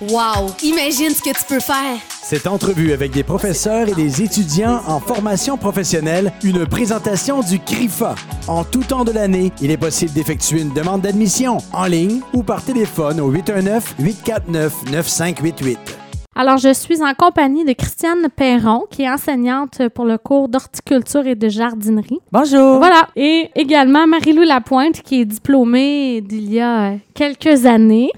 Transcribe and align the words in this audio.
Wow! 0.00 0.50
Imagine 0.64 1.10
ce 1.10 1.22
que 1.22 1.30
tu 1.30 1.44
peux 1.48 1.60
faire! 1.60 2.00
Cette 2.10 2.48
entrevue 2.48 2.92
avec 2.92 3.12
des 3.12 3.22
professeurs 3.22 3.88
et 3.88 3.94
des 3.94 4.22
étudiants 4.22 4.80
en 4.88 4.98
formation 4.98 5.56
professionnelle, 5.56 6.32
une 6.42 6.66
présentation 6.66 7.42
du 7.42 7.60
CRIFA. 7.60 8.16
En 8.48 8.64
tout 8.64 8.82
temps 8.82 9.04
de 9.04 9.12
l'année, 9.12 9.52
il 9.62 9.70
est 9.70 9.76
possible 9.76 10.12
d'effectuer 10.12 10.62
une 10.62 10.72
demande 10.72 11.02
d'admission 11.02 11.58
en 11.72 11.86
ligne 11.86 12.22
ou 12.32 12.42
par 12.42 12.64
téléphone 12.64 13.20
au 13.20 13.32
819-849-9588. 13.32 15.76
Alors, 16.34 16.58
je 16.58 16.74
suis 16.74 17.00
en 17.00 17.14
compagnie 17.14 17.64
de 17.64 17.72
Christiane 17.72 18.26
Perron, 18.34 18.86
qui 18.90 19.02
est 19.02 19.10
enseignante 19.10 19.80
pour 19.94 20.06
le 20.06 20.18
cours 20.18 20.48
d'horticulture 20.48 21.24
et 21.28 21.36
de 21.36 21.48
jardinerie. 21.48 22.18
Bonjour. 22.32 22.78
Voilà. 22.78 23.06
Et 23.14 23.48
également 23.54 24.08
Marie-Lou 24.08 24.42
Lapointe, 24.42 25.02
qui 25.02 25.20
est 25.20 25.24
diplômée 25.24 26.20
d'il 26.20 26.52
y 26.52 26.60
a 26.60 26.94
quelques 27.14 27.66
années 27.66 28.10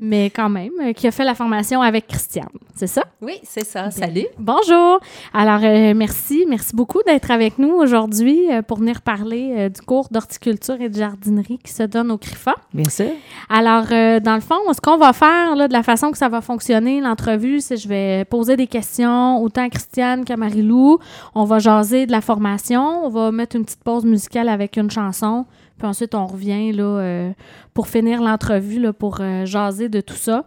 mais 0.00 0.30
quand 0.30 0.48
même, 0.48 0.72
euh, 0.80 0.92
qui 0.92 1.06
a 1.06 1.10
fait 1.10 1.24
la 1.24 1.34
formation 1.34 1.82
avec 1.82 2.06
Christiane. 2.06 2.48
C'est 2.74 2.86
ça? 2.86 3.04
Oui, 3.20 3.38
c'est 3.42 3.66
ça. 3.66 3.90
Salut. 3.90 4.26
Bonjour. 4.38 4.98
Alors, 5.34 5.60
euh, 5.62 5.92
merci. 5.94 6.46
Merci 6.48 6.74
beaucoup 6.74 7.02
d'être 7.06 7.30
avec 7.30 7.58
nous 7.58 7.72
aujourd'hui 7.72 8.50
euh, 8.50 8.62
pour 8.62 8.78
venir 8.78 9.02
parler 9.02 9.68
du 9.68 9.82
cours 9.82 10.08
d'horticulture 10.10 10.80
et 10.80 10.88
de 10.88 10.96
jardinerie 10.96 11.58
qui 11.58 11.72
se 11.72 11.82
donne 11.82 12.10
au 12.10 12.16
CRIFA. 12.16 12.54
Bien 12.72 12.88
sûr. 12.88 13.10
Alors, 13.50 13.86
dans 13.86 14.34
le 14.34 14.40
fond, 14.40 14.60
ce 14.72 14.80
qu'on 14.80 14.96
va 14.96 15.12
faire, 15.12 15.54
là, 15.54 15.68
de 15.68 15.72
la 15.72 15.82
façon 15.82 16.10
que 16.10 16.18
ça 16.18 16.28
va 16.28 16.40
fonctionner, 16.40 17.00
l'entrevue, 17.00 17.60
c'est 17.60 17.76
je 17.76 17.88
vais 17.88 18.24
poser 18.24 18.56
des 18.56 18.66
questions 18.66 19.42
autant 19.42 19.64
à 19.64 19.68
Christiane 19.68 20.24
qu'à 20.24 20.36
Marie-Lou. 20.36 20.98
On 21.34 21.44
va 21.44 21.58
jaser 21.58 22.06
de 22.06 22.12
la 22.12 22.22
formation. 22.22 23.04
On 23.04 23.10
va 23.10 23.30
mettre 23.32 23.56
une 23.56 23.64
petite 23.64 23.84
pause 23.84 24.04
musicale 24.04 24.48
avec 24.48 24.76
une 24.76 24.90
chanson. 24.90 25.44
Puis 25.80 25.88
ensuite, 25.88 26.14
on 26.14 26.26
revient 26.26 26.74
euh, 26.78 27.32
pour 27.72 27.88
finir 27.88 28.20
l'entrevue, 28.20 28.92
pour 28.92 29.22
euh, 29.22 29.46
jaser 29.46 29.88
de 29.88 30.02
tout 30.02 30.14
ça. 30.14 30.44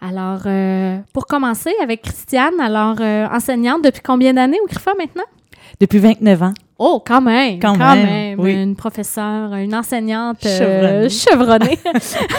Alors, 0.00 0.42
euh, 0.46 0.98
pour 1.12 1.26
commencer 1.26 1.72
avec 1.82 2.02
Christiane, 2.02 2.60
alors 2.60 3.00
enseignante 3.32 3.82
depuis 3.82 4.00
combien 4.00 4.32
d'années 4.32 4.60
au 4.62 4.68
CRIFA 4.68 4.92
maintenant? 4.96 5.24
Depuis 5.80 5.98
29 5.98 6.42
ans. 6.42 6.54
Oh, 6.78 7.02
quand 7.04 7.22
même! 7.22 7.58
Quand, 7.58 7.76
même, 7.76 8.38
Oui. 8.38 8.52
Une 8.52 8.76
professeure, 8.76 9.54
une 9.54 9.74
enseignante 9.74 10.44
euh, 10.44 11.08
chevronnée. 11.08 11.78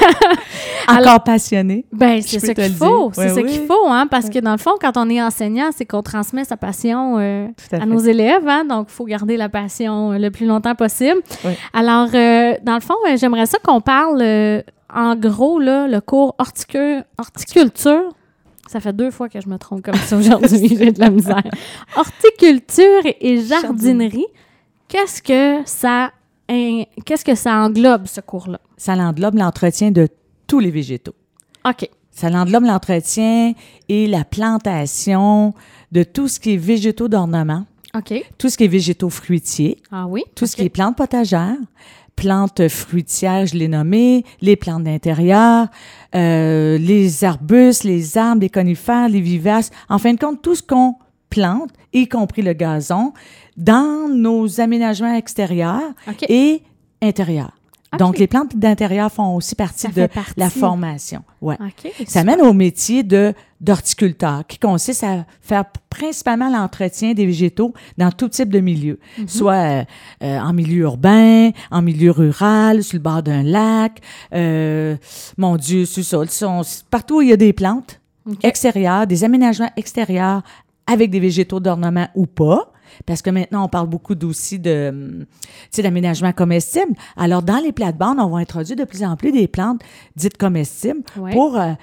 Encore 0.87 1.23
passionnée. 1.23 1.85
Ben, 1.91 2.21
c'est 2.21 2.39
ce 2.39 2.51
qu'il 2.51 2.73
faut. 2.73 3.11
C'est 3.13 3.29
ce 3.29 3.39
qu'il 3.39 3.65
faut, 3.65 3.87
hein, 3.87 4.05
parce 4.09 4.29
que 4.29 4.37
dans 4.37 4.51
le 4.51 4.59
fond, 4.59 4.75
quand 4.79 4.95
on 4.95 5.09
est 5.09 5.21
enseignant, 5.21 5.69
c'est 5.75 5.85
qu'on 5.85 6.03
transmet 6.03 6.43
sa 6.43 6.55
passion 6.55 7.17
euh, 7.17 7.47
à, 7.71 7.85
nos 7.87 7.99
élèves, 7.99 8.47
hein, 8.47 8.63
donc 8.63 8.87
il 8.89 8.93
faut 8.93 9.05
garder 9.05 9.37
la 9.37 9.49
passion 9.49 10.11
euh, 10.11 10.17
le 10.19 10.29
plus 10.29 10.45
longtemps 10.45 10.75
possible. 10.75 11.19
Alors, 11.73 12.09
dans 12.11 12.75
le 12.75 12.81
fond, 12.81 12.95
j'aimerais 13.15 13.47
ça 13.47 13.57
qu'on 13.63 13.81
parle 13.81 14.21
en 14.93 15.15
gros, 15.15 15.59
là, 15.59 15.87
le 15.87 15.99
cours 15.99 16.35
horticulture 16.37 18.03
ça 18.67 18.79
fait 18.79 18.93
deux 18.93 19.11
fois 19.11 19.29
que 19.29 19.39
je 19.39 19.47
me 19.47 19.57
trompe 19.57 19.83
comme 19.83 19.95
ça 19.95 20.17
aujourd'hui. 20.17 20.67
J'ai 20.77 20.91
de 20.91 20.99
la 20.99 21.09
misère. 21.09 21.43
Horticulture 21.95 23.01
et 23.21 23.41
jardinerie. 23.41 24.25
Qu'est-ce 24.87 25.21
que 25.21 25.61
ça 25.65 26.11
qu'est-ce 27.05 27.25
que 27.25 27.35
ça 27.35 27.55
englobe 27.55 28.07
ce 28.07 28.21
cours-là? 28.21 28.59
Ça 28.77 28.93
englobe 28.93 29.35
l'entretien 29.35 29.91
de 29.91 30.07
tous 30.47 30.59
les 30.59 30.71
végétaux. 30.71 31.15
OK. 31.67 31.89
Ça 32.11 32.27
englobe 32.27 32.63
l'entretien 32.63 33.53
et 33.89 34.07
la 34.07 34.23
plantation 34.23 35.53
de 35.91 36.03
tout 36.03 36.27
ce 36.27 36.39
qui 36.39 36.53
est 36.53 36.57
végétaux 36.57 37.07
d'ornement. 37.07 37.65
OK. 37.95 38.13
Tout 38.37 38.49
ce 38.49 38.57
qui 38.57 38.63
est 38.65 38.69
végétaux 38.69 39.09
fruitiers. 39.09 39.77
Ah 39.91 40.07
oui. 40.07 40.23
Tout 40.35 40.45
ce 40.45 40.55
qui 40.55 40.63
est 40.63 40.69
plantes 40.69 40.95
potagères 40.97 41.57
plantes 42.17 42.67
fruitières, 42.67 43.45
je 43.45 43.55
l'ai 43.55 43.69
nommé, 43.69 44.25
les 44.41 44.57
plantes 44.57 44.83
d'intérieur, 44.83 45.67
euh, 46.15 46.77
les 46.77 47.23
arbustes, 47.23 47.85
les 47.85 48.17
arbres, 48.17 48.41
les 48.41 48.49
conifères, 48.49 49.07
les 49.07 49.21
vivaces. 49.21 49.71
En 49.87 49.99
fin 49.99 50.13
de 50.13 50.19
compte, 50.19 50.41
tout 50.41 50.55
ce 50.55 50.63
qu'on 50.63 50.95
plante, 51.29 51.69
y 51.93 52.09
compris 52.09 52.41
le 52.41 52.53
gazon, 52.53 53.13
dans 53.55 54.09
nos 54.09 54.59
aménagements 54.59 55.13
extérieurs 55.13 55.93
et 56.27 56.63
intérieurs. 57.01 57.56
Donc, 57.97 58.17
les 58.17 58.27
plantes 58.27 58.55
d'intérieur 58.55 59.11
font 59.11 59.35
aussi 59.35 59.55
partie 59.55 59.87
de 59.87 60.07
la 60.35 60.49
formation. 60.49 61.23
Ouais. 61.41 61.57
ça 62.07 62.23
mène 62.23 62.41
au 62.41 62.53
métier 62.53 63.03
de 63.03 63.33
d'horticulteur, 63.59 64.45
qui 64.45 64.59
consiste 64.59 65.03
à 65.03 65.25
faire 65.41 65.65
principalement 65.89 66.47
l'entretien 66.47 67.13
des 67.13 67.25
végétaux 67.25 67.73
dans 67.97 68.11
tout 68.11 68.29
type 68.29 68.49
de 68.49 68.59
milieu, 68.59 68.99
mhm. 69.17 69.27
soit 69.27 69.55
euh, 69.55 69.83
en 70.21 70.53
milieu 70.53 70.83
urbain, 70.83 71.49
en 71.71 71.81
milieu 71.81 72.11
rural, 72.11 72.83
sur 72.83 72.97
le 72.97 73.01
bord 73.01 73.23
d'un 73.23 73.41
lac, 73.41 73.99
euh, 74.33 74.95
mon 75.37 75.55
Dieu, 75.57 75.85
sur 75.85 76.03
sol, 76.03 76.27
partout 76.91 77.17
où 77.17 77.21
il 77.21 77.29
y 77.29 77.33
a 77.33 77.37
des 77.37 77.51
plantes 77.51 77.99
extérieures, 78.43 79.07
des 79.07 79.23
aménagements 79.23 79.71
extérieurs 79.75 80.43
avec 80.87 81.11
des 81.11 81.19
végétaux 81.19 81.59
d'ornement 81.59 82.07
ou 82.15 82.25
pas. 82.25 82.71
Parce 83.05 83.21
que 83.21 83.29
maintenant, 83.29 83.65
on 83.65 83.67
parle 83.67 83.87
beaucoup 83.87 84.15
aussi 84.23 84.59
de, 84.59 85.27
d'aménagement 85.77 86.31
comestible. 86.31 86.93
Alors, 87.15 87.43
dans 87.43 87.59
les 87.59 87.71
plates-bandes, 87.71 88.17
on 88.19 88.29
va 88.29 88.39
introduire 88.39 88.77
de 88.77 88.83
plus 88.83 89.03
en 89.03 89.15
plus 89.15 89.31
des 89.31 89.47
plantes 89.47 89.81
dites 90.15 90.37
comestibles 90.37 91.01
pour, 91.31 91.59
euh, 91.59 91.73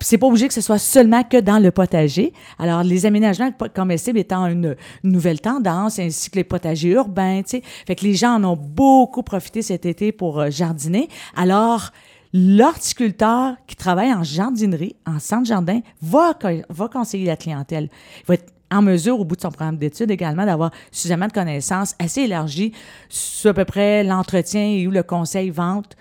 c'est 0.00 0.18
pas 0.18 0.26
obligé 0.26 0.48
que 0.48 0.54
ce 0.54 0.60
soit 0.60 0.78
seulement 0.78 1.22
que 1.22 1.38
dans 1.38 1.58
le 1.58 1.70
potager. 1.70 2.32
Alors, 2.58 2.82
les 2.82 3.06
aménagements 3.06 3.52
comestibles 3.74 4.18
étant 4.18 4.46
une, 4.46 4.76
nouvelle 5.02 5.40
tendance, 5.40 5.98
ainsi 5.98 6.30
que 6.30 6.36
les 6.36 6.44
potagers 6.44 6.90
urbains, 6.90 7.42
tu 7.42 7.58
sais. 7.58 7.62
Fait 7.86 7.94
que 7.94 8.04
les 8.04 8.14
gens 8.14 8.36
en 8.36 8.44
ont 8.44 8.56
beaucoup 8.56 9.22
profité 9.22 9.62
cet 9.62 9.86
été 9.86 10.12
pour 10.12 10.40
euh, 10.40 10.50
jardiner. 10.50 11.08
Alors, 11.36 11.90
l'horticulteur 12.32 13.56
qui 13.66 13.76
travaille 13.76 14.12
en 14.12 14.22
jardinerie, 14.22 14.96
en 15.06 15.18
centre 15.18 15.46
jardin, 15.46 15.80
va, 16.00 16.38
va 16.68 16.88
conseiller 16.88 17.26
la 17.26 17.36
clientèle. 17.36 17.88
Il 18.20 18.26
va 18.26 18.34
être 18.34 18.52
en 18.70 18.80
mesure, 18.80 19.20
au 19.20 19.24
bout 19.24 19.36
de 19.36 19.42
son 19.42 19.50
programme 19.50 19.76
d'études 19.76 20.10
également, 20.10 20.46
d'avoir 20.46 20.70
suffisamment 20.90 21.26
de 21.26 21.32
connaissances 21.32 21.94
assez 21.98 22.22
élargies 22.22 22.72
sur 23.08 23.50
à 23.50 23.54
peu 23.54 23.64
près 23.66 24.02
l'entretien 24.02 24.62
et 24.62 24.86
ou 24.86 24.90
le 24.90 25.02
conseil 25.02 25.50
vente, 25.50 25.94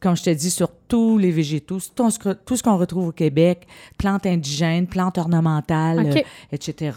comme 0.00 0.16
je 0.16 0.24
te 0.24 0.30
dis, 0.30 0.50
sur 0.50 0.68
tous 0.88 1.16
les 1.16 1.30
végétaux, 1.30 1.78
tout 1.94 2.10
ce 2.56 2.62
qu'on 2.62 2.76
retrouve 2.76 3.08
au 3.08 3.12
Québec, 3.12 3.68
plantes 3.98 4.26
indigènes, 4.26 4.88
plantes 4.88 5.16
ornementales, 5.16 6.24
etc. 6.50 6.90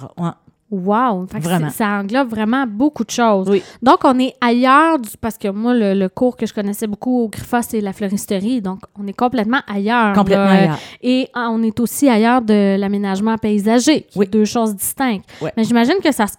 Wow! 0.83 1.27
Ça 1.71 1.99
englobe 1.99 2.29
vraiment 2.29 2.65
beaucoup 2.67 3.03
de 3.03 3.11
choses. 3.11 3.49
Donc, 3.81 3.99
on 4.03 4.17
est 4.19 4.33
ailleurs, 4.41 4.99
du, 4.99 5.09
parce 5.19 5.37
que 5.37 5.47
moi, 5.47 5.73
le, 5.73 6.07
cours 6.07 6.37
que 6.37 6.45
je 6.45 6.53
connaissais 6.53 6.87
beaucoup 6.87 7.23
au 7.23 7.29
GRIFA, 7.29 7.61
c'est 7.61 7.81
la 7.81 7.93
floristerie. 7.93 8.61
Donc, 8.61 8.79
on 8.99 9.07
est 9.07 9.13
complètement 9.13 9.61
ailleurs. 9.67 10.13
Complètement 10.13 10.45
ailleurs. 10.45 10.79
Et 11.01 11.29
ah, 11.33 11.49
on 11.51 11.61
est 11.63 11.79
aussi 11.79 12.09
ailleurs 12.09 12.41
de 12.41 12.77
l'aménagement 12.77 13.37
paysager, 13.37 14.07
oui. 14.15 14.27
deux 14.27 14.45
choses 14.45 14.75
distinctes. 14.75 15.25
Mais 15.57 15.63
j'imagine 15.63 15.95
que 16.03 16.11
ça, 16.11 16.27
se 16.27 16.35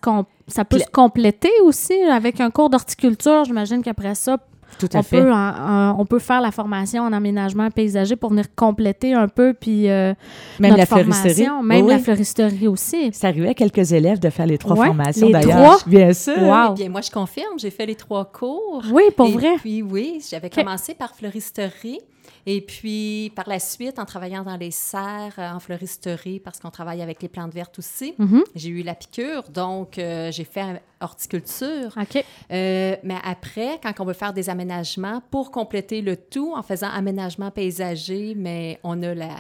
ça 0.48 0.64
peut 0.64 0.78
se 0.78 0.91
compléter 0.92 1.50
aussi 1.64 1.94
avec 2.02 2.41
un 2.41 2.50
cours 2.50 2.70
d'horticulture. 2.70 3.44
J'imagine 3.44 3.82
qu'après 3.82 4.14
ça, 4.14 4.38
tout 4.78 4.88
à 4.92 4.98
on 4.98 5.03
fait. 5.03 5.22
Peut 5.22 5.32
on 5.32 6.04
peut 6.06 6.19
faire 6.19 6.41
la 6.41 6.50
formation 6.50 7.03
en 7.03 7.12
aménagement 7.12 7.70
paysager 7.70 8.16
pour 8.16 8.31
venir 8.31 8.47
compléter 8.54 9.14
un 9.14 9.28
peu, 9.28 9.54
puis 9.54 9.88
euh, 9.88 10.14
même 10.60 10.76
la 10.76 10.87
floristerie. 10.87 11.47
Même 11.62 11.88
la 11.88 11.98
floristerie 11.98 12.69
aussi. 12.69 13.12
Ça 13.12 13.28
arrivait 13.28 13.50
à 13.50 13.54
quelques 13.54 13.92
élèves 13.92 14.19
de 14.19 14.31
faire 14.31 14.47
les 14.47 14.59
trois 14.59 14.76
formations 14.76 15.31
d'ailleurs. 15.31 15.81
Bien 15.87 16.12
sûr. 16.12 16.38
Wow. 16.38 16.75
bien, 16.75 16.88
moi, 16.88 17.00
je 17.00 17.10
confirme, 17.10 17.59
j'ai 17.59 17.70
fait 17.70 17.87
les 17.87 17.94
trois 17.94 18.25
cours. 18.25 18.84
Oui, 18.92 19.04
pour 19.16 19.28
vrai. 19.28 19.56
Puis 19.59 19.82
oui, 19.82 20.22
j'avais 20.28 20.50
commencé 20.50 20.94
par 20.94 21.14
floristerie. 21.14 22.00
Et 22.48 22.60
puis, 22.60 23.32
par 23.34 23.48
la 23.48 23.58
suite, 23.58 23.98
en 23.98 24.04
travaillant 24.04 24.44
dans 24.44 24.56
les 24.56 24.70
serres, 24.70 25.34
euh, 25.38 25.50
en 25.50 25.58
floristerie, 25.58 26.38
parce 26.38 26.60
qu'on 26.60 26.70
travaille 26.70 27.02
avec 27.02 27.20
les 27.20 27.28
plantes 27.28 27.52
vertes 27.52 27.80
aussi, 27.80 28.14
mm-hmm. 28.20 28.44
j'ai 28.54 28.68
eu 28.68 28.82
la 28.82 28.94
piqûre, 28.94 29.42
donc 29.50 29.98
euh, 29.98 30.30
j'ai 30.30 30.44
fait 30.44 30.80
horticulture. 31.00 31.92
OK. 32.00 32.24
Euh, 32.52 32.96
mais 33.02 33.16
après, 33.24 33.80
quand 33.82 33.92
on 33.98 34.04
veut 34.04 34.12
faire 34.12 34.32
des 34.32 34.48
aménagements, 34.48 35.22
pour 35.32 35.50
compléter 35.50 36.02
le 36.02 36.16
tout, 36.16 36.54
en 36.54 36.62
faisant 36.62 36.88
aménagement 36.88 37.50
paysager, 37.50 38.34
mais 38.36 38.78
on 38.84 39.02
a 39.02 39.12
la 39.12 39.34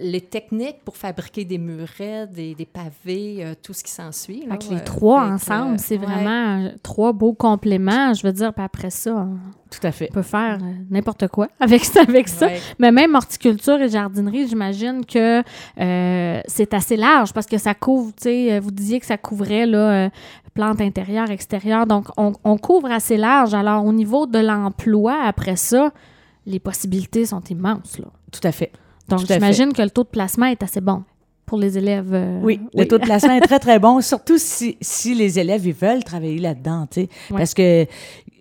les 0.00 0.20
techniques 0.20 0.82
pour 0.84 0.96
fabriquer 0.96 1.44
des 1.44 1.58
murets, 1.58 2.26
des, 2.26 2.54
des 2.54 2.66
pavés, 2.66 3.38
euh, 3.40 3.54
tout 3.60 3.72
ce 3.72 3.84
qui 3.84 3.90
s'ensuit. 3.90 4.44
Avec 4.48 4.68
les 4.68 4.82
trois 4.82 5.22
ensemble, 5.22 5.78
c'est 5.78 5.96
vraiment 5.96 6.70
trois 6.82 7.12
beaux 7.12 7.34
compléments. 7.34 8.12
Je 8.12 8.26
veux 8.26 8.32
dire, 8.32 8.52
puis 8.52 8.64
après 8.64 8.90
ça, 8.90 9.28
tout 9.70 9.86
à 9.86 9.92
fait. 9.92 10.08
on 10.10 10.14
peut 10.14 10.22
faire 10.22 10.58
euh, 10.60 10.72
n'importe 10.90 11.28
quoi 11.28 11.48
avec 11.60 11.84
ça. 11.84 12.02
Avec 12.02 12.26
ça. 12.26 12.48
Mais 12.80 12.90
même 12.90 13.14
horticulture 13.14 13.80
et 13.80 13.88
jardinerie, 13.88 14.48
j'imagine 14.48 15.06
que 15.06 15.42
euh, 15.78 16.40
c'est 16.46 16.74
assez 16.74 16.96
large 16.96 17.32
parce 17.32 17.46
que 17.46 17.58
ça 17.58 17.74
couvre, 17.74 18.12
tu 18.16 18.24
sais, 18.24 18.58
vous 18.58 18.72
disiez 18.72 18.98
que 18.98 19.06
ça 19.06 19.16
couvrait 19.16 19.66
là, 19.66 20.10
plantes 20.52 20.80
intérieures, 20.80 21.30
extérieures. 21.30 21.86
Donc, 21.86 22.08
on, 22.16 22.32
on 22.42 22.58
couvre 22.58 22.90
assez 22.90 23.16
large. 23.16 23.54
Alors, 23.54 23.84
au 23.84 23.92
niveau 23.92 24.26
de 24.26 24.40
l'emploi, 24.40 25.16
après 25.24 25.56
ça, 25.56 25.92
les 26.44 26.58
possibilités 26.58 27.26
sont 27.26 27.42
immenses. 27.42 27.98
Là. 27.98 28.06
Tout 28.32 28.40
à 28.42 28.50
fait. 28.50 28.72
Donc, 29.08 29.26
j'imagine 29.26 29.72
que 29.72 29.82
le 29.82 29.90
taux 29.90 30.04
de 30.04 30.08
placement 30.08 30.46
est 30.46 30.62
assez 30.62 30.80
bon 30.80 31.04
pour 31.46 31.58
les 31.58 31.78
élèves. 31.78 32.12
Euh, 32.12 32.40
oui, 32.42 32.60
le 32.74 32.86
taux 32.86 32.98
de 32.98 33.04
placement 33.04 33.34
est 33.34 33.40
très, 33.40 33.60
très 33.60 33.78
bon, 33.78 34.00
surtout 34.02 34.36
si, 34.36 34.76
si 34.80 35.14
les 35.14 35.38
élèves 35.38 35.66
ils 35.66 35.72
veulent 35.72 36.04
travailler 36.04 36.38
là-dedans. 36.38 36.86
Parce 37.30 37.54
que, 37.54 37.86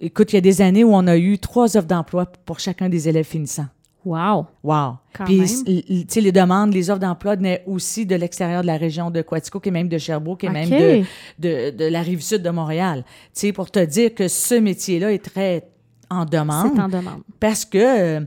écoute, 0.01 0.33
il 0.33 0.35
y 0.35 0.39
a 0.39 0.41
des 0.41 0.61
années 0.61 0.83
où 0.83 0.93
on 0.93 1.07
a 1.07 1.15
eu 1.15 1.37
trois 1.37 1.77
offres 1.77 1.87
d'emploi 1.87 2.25
pour 2.45 2.59
chacun 2.59 2.89
des 2.89 3.07
élèves 3.07 3.25
finissants. 3.25 3.67
Wow! 4.03 4.45
Wow! 4.63 4.97
Puis, 5.25 5.41
tu 5.65 6.05
sais, 6.07 6.21
les 6.21 6.31
demandes, 6.31 6.73
les 6.73 6.91
offres 6.91 6.99
d'emploi 6.99 7.35
venaient 7.35 7.63
aussi 7.65 8.05
de 8.05 8.15
l'extérieur 8.15 8.61
de 8.61 8.67
la 8.67 8.77
région 8.77 9.09
de 9.09 9.21
Quatico, 9.23 9.59
et 9.63 9.71
même 9.71 9.87
de 9.87 9.97
Sherbrooke, 9.97 10.43
et 10.43 10.49
même 10.49 10.69
de, 10.69 11.03
de, 11.39 11.71
de, 11.71 11.85
la 11.85 12.01
rive 12.01 12.21
sud 12.21 12.43
de 12.43 12.49
Montréal. 12.51 13.03
Tu 13.33 13.47
sais, 13.47 13.51
pour 13.51 13.71
te 13.71 13.83
dire 13.83 14.13
que 14.13 14.27
ce 14.27 14.55
métier-là 14.55 15.11
est 15.11 15.25
très 15.25 15.67
en 16.11 16.25
demande. 16.25 16.71
C'est 16.75 16.81
en 16.81 16.89
demande. 16.89 17.21
Parce 17.39 17.65
que... 17.65 17.77
Euh, 18.19 18.21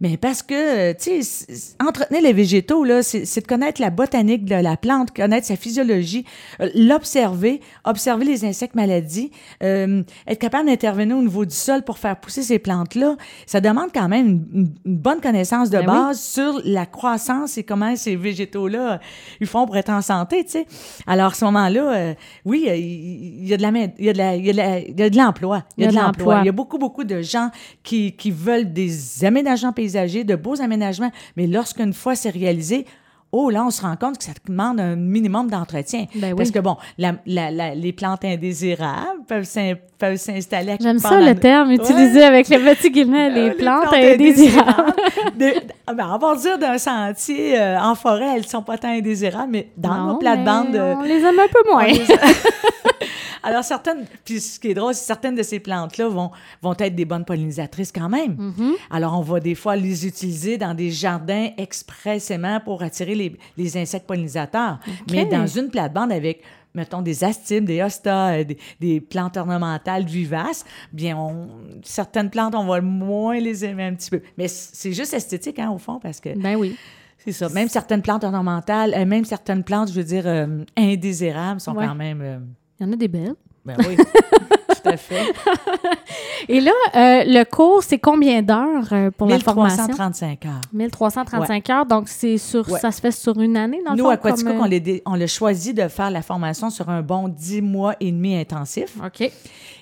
mais 0.00 0.16
parce 0.16 0.42
que, 0.42 0.92
tu 0.92 1.22
sais, 1.22 1.74
entretenir 1.78 2.22
les 2.22 2.32
végétaux, 2.32 2.84
là, 2.84 3.02
c'est 3.02 3.40
de 3.40 3.46
connaître 3.46 3.82
la 3.82 3.90
botanique 3.90 4.46
de 4.46 4.54
la 4.54 4.78
plante, 4.78 5.14
connaître 5.14 5.46
sa 5.46 5.56
physiologie, 5.56 6.24
euh, 6.60 6.70
l'observer, 6.74 7.60
observer 7.84 8.24
les 8.24 8.46
insectes 8.46 8.74
maladies, 8.74 9.30
euh, 9.62 10.02
être 10.26 10.38
capable 10.38 10.70
d'intervenir 10.70 11.18
au 11.18 11.22
niveau 11.22 11.44
du 11.44 11.54
sol 11.54 11.82
pour 11.82 11.98
faire 11.98 12.18
pousser 12.18 12.42
ces 12.42 12.58
plantes-là. 12.58 13.16
Ça 13.44 13.60
demande 13.60 13.90
quand 13.92 14.08
même 14.08 14.44
une, 14.54 14.70
bonne 14.86 15.20
connaissance 15.20 15.68
de 15.68 15.78
ben 15.78 15.86
base 15.86 16.20
sur 16.20 16.62
la 16.64 16.86
croissance 16.86 17.58
et 17.58 17.62
comment 17.62 17.94
ces 17.94 18.16
végétaux-là, 18.16 19.00
ils 19.40 19.46
font 19.46 19.66
pour 19.66 19.76
être 19.76 19.90
en 19.90 20.00
santé, 20.00 20.44
tu 20.44 20.52
sais. 20.52 20.66
Alors, 21.06 21.32
à 21.32 21.34
ce 21.34 21.44
moment-là, 21.44 21.92
euh, 21.92 22.14
oui, 22.46 22.66
il 22.66 23.46
y, 23.46 23.52
a 23.52 23.58
de 23.58 23.62
la, 23.62 23.68
il 23.98 24.04
y 24.04 24.08
a 24.08 24.12
de 24.12 24.18
la, 24.18 24.36
il 24.36 24.98
y 24.98 25.02
a 25.02 25.10
de 25.10 25.16
l'emploi. 25.16 25.64
Il 25.76 25.84
y 25.84 25.86
a 25.86 25.90
de 25.90 25.96
l'emploi. 25.96 26.40
Il 26.42 26.46
y 26.46 26.48
a 26.48 26.52
beaucoup, 26.52 26.78
beaucoup 26.78 27.04
de 27.04 27.20
gens 27.20 27.50
qui, 27.82 28.12
qui 28.12 28.30
veulent 28.30 28.72
des 28.72 29.24
aménagements 29.24 29.72
de 29.90 30.36
beaux 30.36 30.60
aménagements, 30.60 31.12
mais 31.36 31.46
lorsqu'une 31.46 31.92
fois 31.92 32.14
c'est 32.14 32.30
réalisé, 32.30 32.86
oh 33.32 33.50
là, 33.50 33.64
on 33.64 33.70
se 33.70 33.82
rend 33.82 33.96
compte 33.96 34.18
que 34.18 34.24
ça 34.24 34.32
demande 34.46 34.80
un 34.80 34.96
minimum 34.96 35.48
d'entretien. 35.48 36.06
Ben 36.14 36.34
Parce 36.34 36.50
que, 36.50 36.58
bon, 36.58 36.76
les 36.98 37.92
plantes 37.92 38.24
indésirables 38.24 39.24
peuvent 39.26 40.16
s'installer. 40.16 40.76
J'aime 40.80 40.98
ça 40.98 41.20
le 41.20 41.34
terme 41.34 41.70
utilisé 41.70 42.22
avec 42.22 42.48
les 42.48 42.58
petits 42.58 42.90
guillemets, 42.90 43.30
les, 43.30 43.50
plantes, 43.52 43.92
indésirables. 43.92 44.94
Ah, 45.86 45.94
ben, 45.94 46.06
on 46.14 46.18
va 46.18 46.36
dire 46.36 46.58
d'un 46.58 46.78
sentier 46.78 47.58
euh, 47.58 47.80
en 47.80 47.94
forêt, 47.94 48.34
elles 48.34 48.42
ne 48.42 48.46
sont 48.46 48.62
pas 48.62 48.78
tant 48.78 48.88
indésirables, 48.88 49.50
mais 49.50 49.68
dans 49.76 50.06
nos 50.06 50.16
plates-bandes... 50.18 50.76
Euh, 50.76 50.94
on 50.96 51.02
les 51.02 51.20
aime 51.20 51.38
un 51.38 51.48
peu 51.48 51.70
moins. 51.70 51.86
Alors, 53.42 53.64
certaines, 53.64 54.06
puis 54.24 54.40
ce 54.40 54.60
qui 54.60 54.68
est 54.68 54.74
drôle, 54.74 54.94
c'est 54.94 55.04
certaines 55.04 55.34
de 55.34 55.42
ces 55.42 55.60
plantes-là 55.60 56.08
vont, 56.08 56.30
vont 56.62 56.74
être 56.78 56.94
des 56.94 57.04
bonnes 57.04 57.24
pollinisatrices 57.24 57.92
quand 57.92 58.08
même. 58.08 58.34
Mm-hmm. 58.34 58.72
Alors, 58.90 59.18
on 59.18 59.22
va 59.22 59.40
des 59.40 59.54
fois 59.54 59.76
les 59.76 60.06
utiliser 60.06 60.58
dans 60.58 60.74
des 60.74 60.90
jardins 60.90 61.50
expressément 61.56 62.60
pour 62.60 62.82
attirer 62.82 63.14
les, 63.14 63.36
les 63.56 63.76
insectes 63.76 64.06
pollinisateurs. 64.06 64.78
Mais 65.10 65.26
dans 65.26 65.46
une 65.46 65.70
plate-bande 65.70 66.12
avec 66.12 66.42
mettons, 66.74 67.02
des 67.02 67.24
astimes, 67.24 67.64
des 67.64 67.82
hostas, 67.82 68.32
euh, 68.32 68.44
des, 68.44 68.58
des, 68.80 69.00
plantes 69.00 69.36
ornementales 69.36 70.04
vivaces, 70.04 70.64
bien, 70.92 71.16
on, 71.16 71.48
certaines 71.82 72.30
plantes, 72.30 72.54
on 72.54 72.64
va 72.64 72.80
moins 72.80 73.38
les 73.38 73.64
aimer 73.64 73.84
un 73.84 73.94
petit 73.94 74.10
peu. 74.10 74.22
Mais 74.38 74.48
c'est 74.48 74.92
juste 74.92 75.14
esthétique, 75.14 75.58
hein, 75.58 75.70
au 75.70 75.78
fond, 75.78 75.98
parce 75.98 76.20
que... 76.20 76.38
Ben 76.38 76.56
oui. 76.56 76.76
C'est 77.18 77.32
ça. 77.32 77.48
Même 77.50 77.68
certaines 77.68 78.02
plantes 78.02 78.24
ornementales, 78.24 78.94
euh, 78.94 79.04
même 79.04 79.24
certaines 79.24 79.62
plantes, 79.62 79.88
je 79.88 79.94
veux 79.94 80.04
dire, 80.04 80.26
euh, 80.26 80.64
indésirables, 80.76 81.60
sont 81.60 81.74
quand 81.74 81.94
même... 81.94 82.46
Il 82.80 82.86
y 82.86 82.88
en 82.88 82.92
a 82.92 82.96
des 82.96 83.08
belles. 83.08 83.34
Ben 83.62 83.76
oui, 83.86 83.96
tout 84.68 84.88
à 84.88 84.96
fait. 84.96 85.34
Et 86.48 86.60
là, 86.60 86.72
euh, 86.94 87.24
le 87.26 87.44
cours, 87.44 87.82
c'est 87.82 87.98
combien 87.98 88.40
d'heures 88.40 88.90
euh, 88.92 89.10
pour 89.10 89.28
la 89.28 89.38
formation? 89.38 89.84
1335 89.84 90.46
heures. 90.46 90.60
1335 90.72 91.70
heures, 91.70 91.86
donc 91.86 92.08
c'est 92.08 92.38
sur, 92.38 92.66
ça 92.66 92.90
se 92.90 93.02
fait 93.02 93.10
sur 93.10 93.38
une 93.38 93.58
année, 93.58 93.82
dans 93.84 93.92
le 93.92 93.98
Nous, 93.98 94.04
fond, 94.04 94.10
à 94.10 94.16
Quatico, 94.16 94.50
euh, 94.50 94.98
on, 95.04 95.20
a 95.20 95.26
choisi 95.26 95.74
de 95.74 95.88
faire 95.88 96.10
la 96.10 96.22
formation 96.22 96.70
sur 96.70 96.88
un 96.88 97.02
bon 97.02 97.28
10 97.28 97.60
mois 97.60 97.96
et 98.00 98.10
demi 98.10 98.34
intensif. 98.34 98.96
OK. 99.04 99.30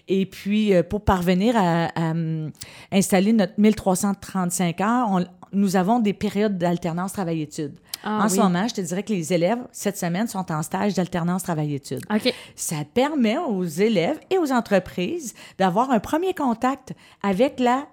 Et 0.09 0.27
puis, 0.27 0.73
pour 0.91 1.05
parvenir 1.05 1.55
à, 1.57 1.91
installer 2.91 3.33
notre 3.33 3.53
1335 3.59 4.81
heures, 4.81 5.21
nous 5.53 5.77
avons 5.77 5.99
des 5.99 6.13
périodes 6.13 6.59
d'alternance 6.59 7.13
travail-études. 7.13 7.79
Ah 8.05 8.25
en 8.25 8.29
ce 8.29 8.37
moment, 8.41 8.69
je 8.69 8.75
te 8.75 8.81
dirais 8.81 9.03
que 9.03 9.13
les 9.13 9.33
élèves, 9.33 9.59
cette 9.73 9.99
semaine, 9.99 10.29
sont 10.29 10.51
en 10.53 10.63
stage 10.63 10.95
d'alternance 10.95 11.43
travail-études. 11.43 12.05
Ça 12.55 12.77
permet 12.95 13.39
aux 13.39 13.65
élèves 13.65 14.21
et 14.31 14.39
aux 14.39 14.53
entreprises 14.53 15.35
d'avoir 15.59 15.91
un 15.91 15.99
premier 15.99 16.35
contact 16.35 16.93
avec 17.23 17.59
la 17.59 17.87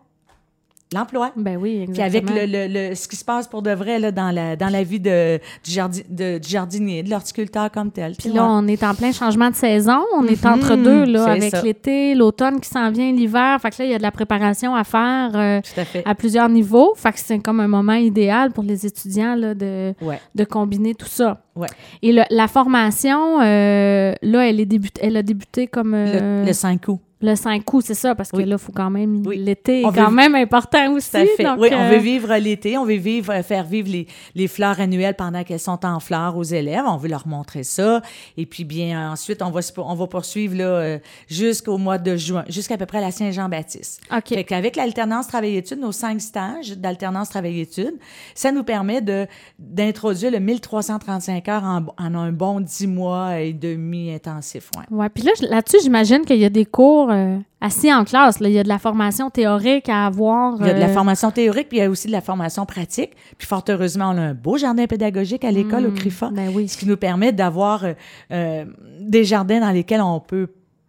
l'emploi. 0.96 1.32
Ben 1.36 1.58
oui, 1.58 1.82
exactement. 1.84 1.94
Puis 1.94 2.40
avec 2.40 2.50
le, 2.50 2.90
le, 2.90 2.96
ce 2.96 3.08
qui 3.08 3.16
se 3.16 3.26
passe 3.26 3.48
pour 3.48 3.62
de 3.62 3.72
vrai 3.72 4.00
là, 4.00 4.12
dans, 4.12 4.32
la, 4.32 4.56
dans 4.56 4.70
la 4.70 4.84
vie 4.84 5.00
de, 5.00 5.40
du, 5.64 5.72
jardi, 5.72 6.04
de, 6.10 6.40
du 6.40 6.50
jardinier, 6.50 7.04
de 7.04 7.10
l'horticulteur 7.10 7.70
comme 7.72 7.92
tel. 7.92 8.16
Puis 8.18 8.30
là, 8.30 8.46
on 8.50 8.68
est 8.68 8.84
en 8.84 8.96
plein 8.96 9.12
changement 9.12 9.50
de 9.50 9.56
saison. 9.56 10.04
On 10.16 10.26
est 10.26 10.46
entre 10.46 10.76
mhm, 10.76 10.84
deux, 10.84 11.06
là, 11.06 11.26
avec 11.26 11.62
l'été, 11.62 12.16
l'automne 12.16 12.60
qui 12.60 12.70
s'en 12.70 12.90
vient, 12.90 13.12
l'hiver. 13.12 13.60
Fait 13.62 13.70
que 13.70 13.76
là, 13.80 13.86
il 13.86 13.92
y 13.92 13.96
a 13.96 13.98
de 13.98 14.04
la 14.04 14.12
préparation 14.12 14.76
à 14.76 14.84
faire 14.84 15.32
euh, 15.36 15.62
à, 16.06 16.16
plusieurs 16.16 16.50
niveaux. 16.50 16.94
Fait 16.96 17.12
que 17.12 17.20
c'est 17.20 17.40
comme 17.40 17.60
un 17.60 17.68
moment 17.68 17.94
idéal 17.94 18.52
pour 18.52 18.64
les 18.64 18.86
étudiants 18.86 19.36
là, 19.36 19.54
de, 19.54 19.94
de 20.34 20.44
combiner 20.44 20.96
tout 20.96 21.08
ça. 21.08 21.42
Ouais. 21.56 21.68
Et 22.02 22.12
la 22.12 22.48
formation, 22.48 23.42
euh, 23.42 24.14
là, 24.22 24.50
elle, 24.50 24.60
est 24.60 24.66
début, 24.66 24.90
elle 25.02 25.18
a 25.18 25.24
débuté 25.24 25.68
comme... 25.68 25.94
Euh, 25.94 26.42
le, 26.42 26.48
le 26.48 26.54
5 26.54 26.88
août. 26.88 27.00
Le 27.26 27.36
5 27.36 27.74
août, 27.74 27.84
c'est 27.86 27.96
ça, 27.96 28.14
parce 28.14 28.32
que 28.32 28.38
là, 28.38 28.56
il 28.56 28.58
faut 28.58 28.72
quand 28.72 28.92
même. 28.92 29.24
L'été 29.24 29.82
est 29.82 29.96
quand 29.96 30.12
même 30.12 30.36
important 30.36 30.94
aussi. 30.94 31.10
Ça 31.10 31.24
fait. 31.36 31.48
oui, 31.58 31.70
on 31.74 31.90
veut 31.90 31.96
euh, 31.96 31.98
vivre 31.98 32.36
l'été, 32.36 32.78
on 32.78 32.86
veut 32.86 32.94
vivre, 32.96 33.34
euh, 33.34 33.42
faire 33.42 33.64
vivre 33.64 33.90
les, 33.90 34.08
les 34.36 34.48
fleurs 34.48 34.80
annuelles 34.80 35.16
pendant 35.16 35.44
qu'elles 35.44 35.60
sont 35.60 35.84
en 35.86 36.00
fleurs 36.00 36.38
aux 36.38 36.44
élèves. 36.44 36.84
On 36.86 36.98
veut 36.98 37.10
leur 37.10 37.28
montrer 37.28 37.64
ça. 37.64 38.02
Et 38.38 38.46
puis, 38.46 38.64
bien, 38.64 39.12
ensuite, 39.12 39.42
on 39.42 39.50
va, 39.50 39.62
on 39.78 39.96
va 39.96 40.08
poursuivre 40.08 40.56
là, 40.56 40.66
euh, 40.66 41.00
jusqu'au 41.28 41.78
mois 41.78 41.98
de 41.98 42.16
juin, 42.16 42.44
jusqu'à 42.48 42.78
peu 42.78 42.86
près 42.86 43.02
la 43.02 43.12
Saint-Jean-Baptiste. 43.12 44.02
OK. 44.16 44.30
Fait 44.30 44.44
qu'avec 44.44 44.76
l'alternance 44.76 45.28
travail-études, 45.28 45.80
nos 45.80 45.92
cinq 45.92 46.22
stages 46.22 46.78
d'alternance 46.78 47.30
travail-études, 47.30 47.96
ça 48.36 48.52
nous 48.52 48.64
permet 48.64 49.02
de, 49.02 49.26
d'introduire 49.58 50.32
le 50.32 50.40
1335 50.40 51.50
heures 51.50 51.64
en, 51.64 51.86
en, 51.98 52.16
un 52.16 52.32
bon 52.32 52.60
10 52.60 52.88
mois 52.88 53.40
et 53.40 53.54
demi 53.54 54.12
intensif. 54.14 54.70
Ouais. 54.78 54.98
ouais. 54.98 55.10
Puis 55.10 55.24
là, 55.24 55.32
là-dessus, 55.42 55.78
j'imagine 55.82 56.24
qu'il 56.26 56.38
y 56.38 56.46
a 56.46 56.50
des 56.50 56.66
cours 56.66 57.10
euh, 57.16 57.38
assis 57.62 57.94
en 57.94 58.04
classe. 58.04 58.40
Là. 58.40 58.50
Il 58.50 58.54
y 58.54 58.60
a 58.60 58.64
de 58.64 58.68
la 58.68 58.80
formation 58.80 59.30
théorique 59.30 59.90
à 59.90 60.06
avoir. 60.06 60.58
Il 60.60 60.68
y 60.68 60.70
a 60.70 60.74
de 60.74 60.80
la 60.80 60.90
euh, 60.90 60.94
formation 60.94 61.32
théorique, 61.32 61.70
puis 61.70 61.78
il 61.78 61.82
y 61.82 61.84
a 61.84 61.90
aussi 61.90 62.08
de 62.08 62.12
la 62.12 62.22
formation 62.22 62.66
pratique. 62.66 63.12
Puis 63.38 63.48
fort 63.48 63.64
heureusement, 63.70 64.12
on 64.14 64.18
a 64.18 64.22
un 64.22 64.34
beau 64.34 64.58
jardin 64.58 64.86
pédagogique 64.88 65.44
à 65.44 65.52
l'école 65.52 65.88
au 65.88 65.92
CRIFA, 65.92 66.30
ben 66.32 66.52
oui. 66.54 66.68
ce 66.68 66.78
qui 66.78 66.88
nous 66.88 66.98
permet 66.98 67.32
d'avoir 67.32 67.86
euh, 68.32 68.66
des 69.00 69.24
jardins 69.24 69.60
dans 69.60 69.72
lesquels 69.72 70.02
on 70.02 70.20
peut 70.20 70.48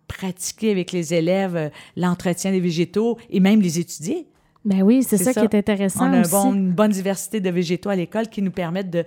pratiquer 0.09 0.71
avec 0.71 0.93
les 0.93 1.15
élèves 1.15 1.71
l'entretien 1.97 2.53
des 2.53 2.61
végétaux 2.61 3.19
et 3.31 3.41
même 3.41 3.61
les 3.61 3.79
étudier. 3.79 4.29
Ben 4.65 4.83
oui, 4.83 5.03
c'est 5.03 5.17
ça, 5.17 5.33
qui 5.33 5.41
est 5.41 5.55
intéressant. 5.55 6.11
On 6.11 6.23
a 6.23 6.55
une 6.55 6.73
bonne 6.73 6.91
diversité 6.91 7.41
de 7.41 7.51
végétaux 7.51 7.89
à 7.89 7.97
l'école 7.97 8.29
qui 8.29 8.43
nous 8.43 8.51
permettent 8.51 8.91
de, 8.91 9.05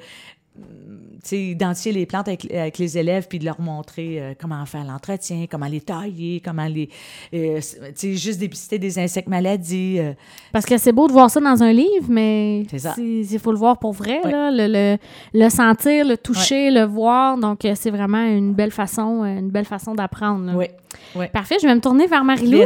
identifier 1.32 1.92
les 1.92 2.06
plantes 2.06 2.28
avec, 2.28 2.78
les 2.78 2.98
élèves 2.98 3.28
puis 3.28 3.40
de 3.40 3.46
leur 3.46 3.60
montrer 3.60 4.22
euh, 4.22 4.34
comment 4.40 4.66
faire 4.66 4.84
l'entretien, 4.84 5.46
comment 5.50 5.68
les 5.68 5.82
tailler, 5.82 6.42
comment 6.44 6.68
les. 6.68 6.90
Euh, 7.34 7.60
juste 8.02 8.40
dépister 8.40 8.80
des 8.80 8.98
insectes 9.00 9.28
maladies. 9.28 9.98
Euh. 10.00 10.14
Parce 10.52 10.66
que 10.66 10.78
c'est 10.78 10.92
beau 10.92 11.08
de 11.08 11.14
voir 11.14 11.30
ça 11.30 11.40
dans 11.40 11.62
un 11.62 11.72
livre, 11.72 12.08
mais 12.08 12.62
il 12.62 13.40
faut 13.40 13.52
le 13.52 13.58
voir 13.58 13.78
pour 13.78 13.94
vrai, 13.94 14.22
là, 14.24 14.50
le, 14.52 14.98
le, 15.34 15.50
sentir, 15.50 16.06
le 16.06 16.18
toucher, 16.18 16.72
le 16.72 16.84
voir. 16.84 17.38
Donc, 17.38 17.60
c'est 17.76 17.92
vraiment 17.92 18.24
une 18.24 18.54
belle 18.54 18.72
façon, 18.72 19.24
une 19.24 19.50
belle 19.50 19.66
façon 19.66 19.96
d'apprendre. 19.96 20.54
Oui. 20.56 20.68
Parfait, 21.32 21.58
je 21.62 21.68
vais 21.68 21.76
me 21.76 21.82
tourner 21.82 22.08
vers 22.08 22.24
Marilou. 22.24 22.64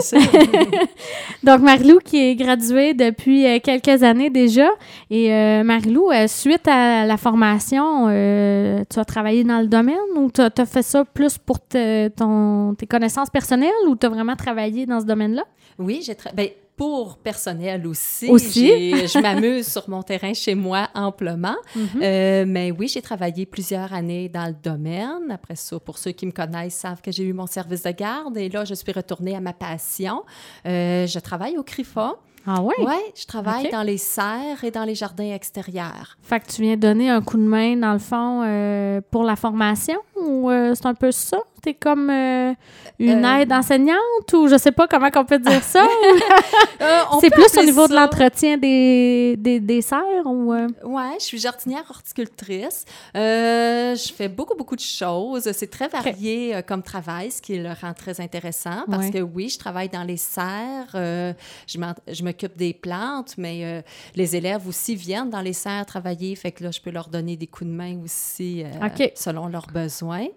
Donc, 1.44 1.60
Marilou 1.60 2.00
qui 2.00 2.18
est 2.18 2.36
graduée 2.36 2.94
depuis 2.94 3.46
quelques 3.62 4.02
années 4.04 4.30
déjà. 4.30 4.70
Et 5.10 5.30
Marilou, 5.64 6.10
suite 6.28 6.68
à 6.68 7.06
la 7.06 7.18
formation, 7.18 8.08
euh, 8.44 8.84
tu 8.90 9.00
as 9.00 9.06
travaillé 9.06 9.44
dans 9.44 9.60
le 9.60 9.68
domaine 9.68 9.96
ou 10.16 10.30
tu 10.32 10.42
as, 10.42 10.66
fait 10.66 10.82
ça 10.82 11.06
plus 11.06 11.38
pour 11.38 11.60
ton, 11.60 12.76
tes 12.76 12.88
connaissances 12.88 13.30
personnelles 13.30 13.72
ou 13.88 13.96
tu 13.96 14.06
as 14.06 14.10
vraiment 14.10 14.36
travaillé 14.36 14.86
dans 14.86 15.00
ce 15.00 15.06
domaine-là? 15.06 15.44
Oui, 15.80 16.02
j'ai 16.04 16.16
travaillé. 16.16 16.50
Ben, 16.50 16.64
pour 16.76 17.18
personnel 17.18 17.86
aussi. 17.86 18.30
Aussi. 18.30 18.92
je 19.08 19.20
m'amuse 19.20 19.68
sur 19.68 19.88
mon 19.90 20.02
terrain 20.02 20.34
chez 20.34 20.56
moi 20.56 20.90
amplement. 20.96 21.56
Mhm. 21.76 21.88
Euh, 22.02 22.46
mais 22.48 22.72
oui, 22.72 22.88
j'ai 22.88 23.02
travaillé 23.02 23.46
plusieurs 23.46 23.94
années 23.94 24.30
dans 24.30 24.48
le 24.48 24.56
domaine. 24.62 25.30
Après 25.32 25.56
ça, 25.56 25.80
pour 25.80 25.98
ceux 25.98 26.12
qui 26.12 26.26
me 26.26 26.32
connaissent, 26.32 26.76
savent 26.76 27.02
que 27.02 27.12
j'ai 27.12 27.24
eu 27.24 27.34
mon 27.34 27.48
service 27.48 27.84
de 27.84 27.92
garde. 27.92 28.38
Et 28.38 28.50
là, 28.50 28.66
je 28.66 28.74
suis 28.74 28.92
retournée 28.92 29.36
à 29.36 29.40
ma 29.40 29.54
passion. 29.54 30.24
Euh, 30.66 31.06
je 31.06 31.20
travaille 31.20 31.58
au 31.58 31.64
CRIFA. 31.64 32.16
Ah 32.46 32.62
oui? 32.62 32.74
Oui, 32.80 32.94
je 33.16 33.26
travaille 33.26 33.70
dans 33.72 33.84
les 33.84 33.98
serres 33.98 34.64
et 34.64 34.72
dans 34.72 34.84
les 34.84 34.96
jardins 34.96 35.34
extérieurs. 35.34 36.18
Fait 36.22 36.40
que 36.42 36.48
tu 36.52 36.62
viens 36.62 36.76
donner 36.76 37.10
un 37.10 37.22
coup 37.22 37.38
de 37.38 37.44
main, 37.44 37.78
dans 37.78 37.94
le 37.94 38.00
fond, 38.00 38.42
euh, 38.44 39.00
pour 39.12 39.24
la 39.24 39.36
formation 39.36 39.98
ou 40.20 40.50
euh, 40.50 40.74
c'est 40.76 40.86
un 40.86 40.94
peu 40.94 41.12
ça? 41.12 41.38
Tu 41.64 41.70
es 41.70 41.74
comme 41.74 42.10
euh, 42.10 42.54
une 43.00 43.24
aide 43.24 43.54
enseignante 43.54 44.34
ou 44.34 44.48
je 44.48 44.58
sais 44.58 44.72
pas 44.72 44.88
comment 44.88 45.10
on 45.16 45.26
peut 45.26 45.40
dire 45.40 45.64
ça? 45.64 45.86
c'est 47.22 47.30
plus 47.30 47.58
au 47.58 47.64
niveau 47.64 47.88
de 47.88 47.94
l'entretien 47.94 48.58
des, 48.58 49.36
des, 49.38 49.60
des, 49.60 49.82
serres 49.82 50.26
ou... 50.26 50.54
Oui, 50.84 51.04
je 51.20 51.24
suis 51.24 51.40
jardinière 51.40 51.86
horticultrice. 51.90 52.86
je 53.16 54.14
fais 54.16 54.28
beaucoup, 54.28 54.56
beaucoup 54.56 54.76
de 54.76 54.82
choses. 54.82 55.50
C'est 55.54 55.70
très 55.70 55.88
varié 55.88 56.62
comme 56.68 56.84
travail, 56.84 57.32
ce 57.32 57.42
qui 57.42 57.58
le 57.58 57.70
rend 57.70 57.94
très 57.94 58.20
intéressant 58.20 58.84
parce 58.90 59.10
que 59.10 59.20
oui, 59.20 59.50
je 59.50 59.58
travaille 59.58 59.90
dans 59.90 60.04
les 60.04 60.18
serres, 60.18 60.92
je 60.94 62.24
m'occupe 62.24 62.58
des 62.58 62.74
plantes, 62.74 63.36
mais 63.38 63.84
les 64.16 64.36
élèves 64.36 64.68
aussi 64.68 64.96
viennent 64.96 65.30
dans 65.30 65.42
les 65.42 65.54
serres 65.54 65.86
travailler, 65.86 66.36
fait 66.36 66.52
que 66.52 66.64
là, 66.64 66.72
je 66.72 66.82
peux 66.82 66.92
leur 66.92 67.08
donner 67.08 67.36
des 67.38 67.48
coups 67.48 67.70
de 67.70 67.76
main 67.76 67.98
aussi 68.04 68.64
euh, 68.64 69.10
selon 69.16 69.48
leurs 69.48 69.68
besoins. 69.68 70.28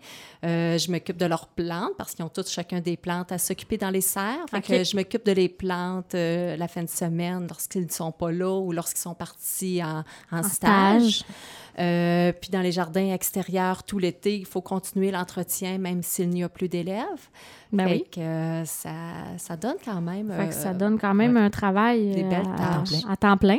Euh, 0.44 0.78
je 0.78 0.90
m'occupe 0.90 1.16
de 1.16 1.26
leurs 1.26 1.48
plantes 1.48 1.92
parce 1.96 2.14
qu'ils 2.14 2.24
ont 2.24 2.28
tous 2.28 2.50
chacun 2.50 2.80
des 2.80 2.96
plantes 2.96 3.32
à 3.32 3.38
s'occuper 3.38 3.78
dans 3.78 3.90
les 3.90 4.00
serres. 4.00 4.46
Fait 4.50 4.60
que 4.60 4.84
je 4.84 4.96
m'occupe 4.96 5.24
de 5.24 5.32
les 5.32 5.48
plantes 5.48 6.14
euh, 6.14 6.56
la 6.56 6.68
fin 6.68 6.82
de 6.82 6.88
semaine 6.88 7.46
lorsqu'ils 7.48 7.84
ne 7.84 7.90
sont 7.90 8.12
pas 8.12 8.30
là 8.30 8.52
ou 8.58 8.72
lorsqu'ils 8.72 9.00
sont 9.00 9.14
partis 9.14 9.80
en, 9.82 10.42
stage. 10.42 11.24
puis 11.74 12.50
dans 12.50 12.60
les 12.60 12.72
jardins 12.72 13.12
extérieurs 13.12 13.82
tout 13.82 13.98
l'été, 13.98 14.38
il 14.38 14.46
faut 14.46 14.62
continuer 14.62 15.10
l'entretien 15.10 15.78
même 15.78 16.02
s'il 16.02 16.30
n'y 16.30 16.42
a 16.42 16.48
plus 16.48 16.68
d'élèves. 16.68 17.04
Ben 17.72 17.86
oui. 17.86 18.04
que 18.10 18.62
ça, 18.64 18.92
ça, 19.38 19.56
donne 19.56 19.76
quand 19.84 20.00
même. 20.00 20.32
ça 20.52 20.72
donne 20.72 20.98
quand 20.98 21.14
même 21.14 21.36
un 21.36 21.50
travail 21.50 22.10
des 22.14 22.22
belles 22.22 22.54
tâches. 22.56 23.04
à 23.08 23.16
temps 23.16 23.36
plein. 23.36 23.58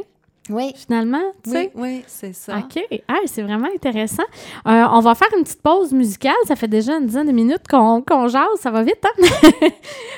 Oui. 0.50 0.74
Finalement, 0.75 1.22
tu 1.44 1.51
sais? 1.51 1.72
Oui, 1.75 2.04
c'est 2.08 2.34
ça. 2.34 2.58
OK. 2.58 2.84
Ah, 3.08 3.16
c'est 3.25 3.42
vraiment 3.42 3.68
intéressant. 3.74 4.24
Euh, 4.68 4.86
on 4.92 5.00
va 5.00 5.16
faire 5.16 5.27
une 5.36 5.44
petite 5.44 5.62
pause 5.62 5.92
musicale. 5.92 6.36
Ça 6.46 6.56
fait 6.56 6.68
déjà 6.68 6.98
une 6.98 7.06
dizaine 7.06 7.27
de 7.27 7.32
minutes 7.32 7.68
qu'on 7.70 8.27
jase. 8.27 8.48
Ça 8.60 8.72
va 8.72 8.84
vite, 8.84 9.04
hein? 9.04 9.24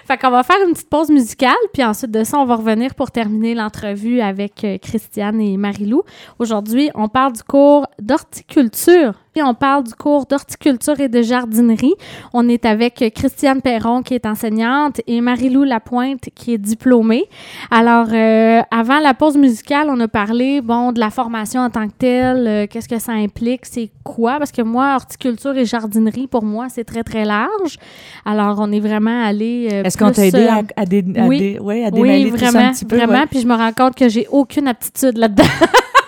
fait 0.06 0.18
qu'on 0.18 0.30
va 0.30 0.44
faire 0.44 0.58
une 0.66 0.74
petite 0.74 0.90
pause 0.90 1.10
musicale. 1.10 1.56
Puis 1.74 1.84
ensuite 1.84 2.12
de 2.12 2.24
ça, 2.24 2.38
on 2.38 2.46
va 2.46 2.56
revenir 2.56 2.96
pour 2.96 3.12
terminer 3.12 3.56
l'entrevue 3.56 4.22
avec 4.22 4.64
euh, 4.64 4.78
Christiane 4.78 5.42
et 5.42 5.58
Marie-Lou. 5.58 6.04
Aujourd'hui, 6.38 6.90
on 6.96 7.08
parle 7.08 7.34
du 7.34 7.44
cours 7.44 7.88
d'horticulture 8.00 9.14
on 9.42 9.54
parle 9.54 9.84
du 9.84 9.94
cours 9.94 10.26
d'horticulture 10.26 11.00
et 11.00 11.10
de 11.10 11.22
jardinerie. 11.22 11.94
On 12.34 12.48
est 12.48 12.66
avec 12.66 13.04
Christiane 13.16 13.62
Perron, 13.62 14.02
qui 14.02 14.14
est 14.16 14.26
enseignante, 14.26 15.02
et 15.08 15.22
Marie-Lou 15.22 15.64
Lapointe, 15.64 16.30
qui 16.36 16.54
est 16.54 16.58
diplômée. 16.58 17.26
Alors, 17.72 18.08
euh, 18.12 18.62
avant 18.72 19.00
la 19.00 19.14
pause 19.14 19.38
musicale, 19.38 19.88
on 19.90 20.00
a 20.00 20.08
parlé, 20.08 20.62
bon, 20.62 20.92
de 20.92 21.00
la 21.00 21.10
formation 21.10 21.62
en 21.62 21.70
tant 21.70 21.88
que 21.88 21.94
telle, 21.98 22.48
euh, 22.48 22.68
qu'est-ce 22.70 22.90
que 22.90 23.00
ça 23.00 23.14
implique, 23.14 23.66
c'est 23.66 23.90
quoi? 24.04 24.38
Parce 24.38 24.52
que 24.52 24.62
moi, 24.62 24.96
horticulture 24.96 25.56
et 25.58 25.66
jardinerie, 25.66 26.28
pour 26.28 26.44
moi, 26.44 26.68
c'est 26.70 26.84
très, 26.84 27.04
très 27.04 27.26
large. 27.26 27.78
Alors, 28.26 28.58
on 28.60 28.72
est 28.72 28.80
vraiment 28.80 29.24
allé 29.26 29.70
euh, 29.72 29.84
Est-ce 29.84 29.98
qu'on 29.98 30.12
t'a 30.12 30.26
aidé 30.26 30.48
à, 30.48 30.60
à, 30.76 30.84
oui, 31.28 31.58
à 31.86 31.90
oui, 31.94 32.30
vraiment, 32.30 32.52
ça 32.52 32.68
un 32.68 32.72
petit 32.72 32.86
peu? 32.86 32.98
vraiment. 32.98 33.26
Puis 33.30 33.42
je 33.42 33.48
me 33.48 33.56
rends 33.56 33.74
compte 33.74 33.96
que 33.96 34.10
j'ai 34.10 34.28
aucune 34.32 34.68
aptitude 34.68 35.18
là-dedans. 35.18 35.44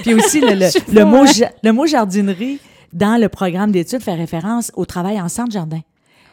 Puis 0.00 0.14
aussi, 0.14 0.40
le, 0.40 0.54
le, 0.92 1.04
mot, 1.04 1.24
le 1.62 1.70
mot 1.72 1.86
jardinerie 1.86 2.60
dans 2.92 3.20
le 3.20 3.28
programme 3.28 3.72
d'études 3.72 4.02
fait 4.02 4.14
référence 4.14 4.70
au 4.74 4.84
travail 4.84 5.20
en 5.20 5.28
centre 5.28 5.52
jardin. 5.52 5.80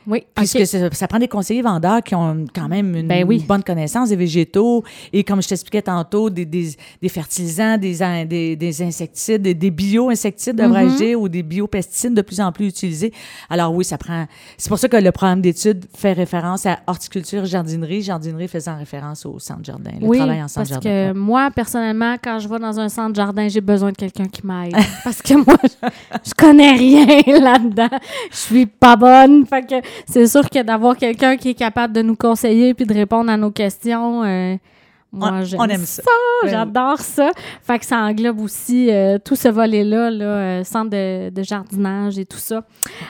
Oui. 0.09 0.23
Puisque 0.33 0.65
ça, 0.65 1.07
prend 1.07 1.19
des 1.19 1.27
conseillers 1.27 1.61
vendeurs 1.61 2.01
qui 2.01 2.15
ont 2.15 2.45
quand 2.53 2.67
même 2.67 2.95
une 2.95 3.07
ben 3.07 3.25
bonne 3.47 3.63
connaissance 3.63 4.09
des 4.09 4.15
végétaux 4.15 4.83
et, 5.13 5.23
comme 5.23 5.41
je 5.41 5.47
t'expliquais 5.47 5.83
tantôt, 5.83 6.31
des, 6.31 6.45
des, 6.45 6.71
des 6.99 7.09
fertilisants, 7.09 7.77
des, 7.77 7.95
des, 8.25 8.55
des, 8.55 8.81
insecticides, 8.81 9.43
des, 9.43 9.71
bio-insecticides, 9.71 10.55
devrais-je 10.55 10.95
mm-hmm. 10.95 10.97
dire, 10.97 11.21
ou 11.21 11.29
des 11.29 11.43
biopesticides 11.43 12.15
de 12.15 12.23
plus 12.23 12.41
en 12.41 12.51
plus 12.51 12.67
utilisés. 12.67 13.13
Alors 13.49 13.73
oui, 13.73 13.85
ça 13.85 13.99
prend... 13.99 14.25
C'est 14.57 14.69
pour 14.69 14.79
ça 14.79 14.87
que 14.87 14.97
le 14.97 15.11
programme 15.11 15.41
d'études 15.41 15.85
fait 15.95 16.13
référence 16.13 16.65
à 16.65 16.79
horticulture, 16.87 17.45
jardinerie, 17.45 18.01
jardinerie 18.01 18.47
faisant 18.47 18.77
référence 18.77 19.27
au 19.27 19.37
centre 19.37 19.63
jardin, 19.63 19.91
le 20.01 20.17
travail 20.17 20.41
en 20.41 20.47
centre 20.47 20.69
jardin. 20.69 20.89
parce 20.89 21.13
que 21.13 21.17
moi, 21.17 21.51
personnellement, 21.51 22.15
quand 22.21 22.39
je 22.39 22.49
vais 22.49 22.57
dans 22.57 22.79
un 22.79 22.89
centre 22.89 23.15
jardin, 23.15 23.47
j'ai 23.47 23.61
besoin 23.61 23.91
de 23.91 23.97
quelqu'un 23.97 24.25
qui 24.25 24.45
m'aide. 24.45 24.73
parce 25.03 25.21
que 25.21 25.35
moi, 25.35 25.57
je, 25.63 25.89
je 26.29 26.33
connais 26.33 26.71
rien 26.71 27.05
là-dedans. 27.39 27.89
Je 28.31 28.37
suis 28.37 28.65
pas 28.65 28.95
bonne. 28.95 29.45
Fait 29.45 29.61
que 29.61 29.75
c'est 30.07 30.27
sûr 30.27 30.49
que 30.49 30.61
d'avoir 30.63 30.97
quelqu'un 30.97 31.37
qui 31.37 31.49
est 31.49 31.55
capable 31.55 31.93
de 31.93 32.01
nous 32.01 32.15
conseiller 32.15 32.73
puis 32.73 32.85
de 32.85 32.93
répondre 32.93 33.31
à 33.31 33.37
nos 33.37 33.51
questions, 33.51 34.23
euh, 34.23 34.55
moi, 35.11 35.41
aime 35.69 35.85
ça. 35.85 36.03
J'adore 36.45 36.99
ça. 36.99 37.31
Fait 37.63 37.79
que 37.79 37.85
ça 37.85 37.97
englobe 37.97 38.39
aussi 38.41 38.91
euh, 38.91 39.17
tout 39.17 39.35
ce 39.35 39.47
volet-là, 39.47 40.11
là, 40.11 40.25
euh, 40.25 40.63
centre 40.63 40.91
de, 40.91 41.43
jardinage 41.43 42.19
et 42.19 42.25
tout 42.25 42.37
ça. 42.37 42.63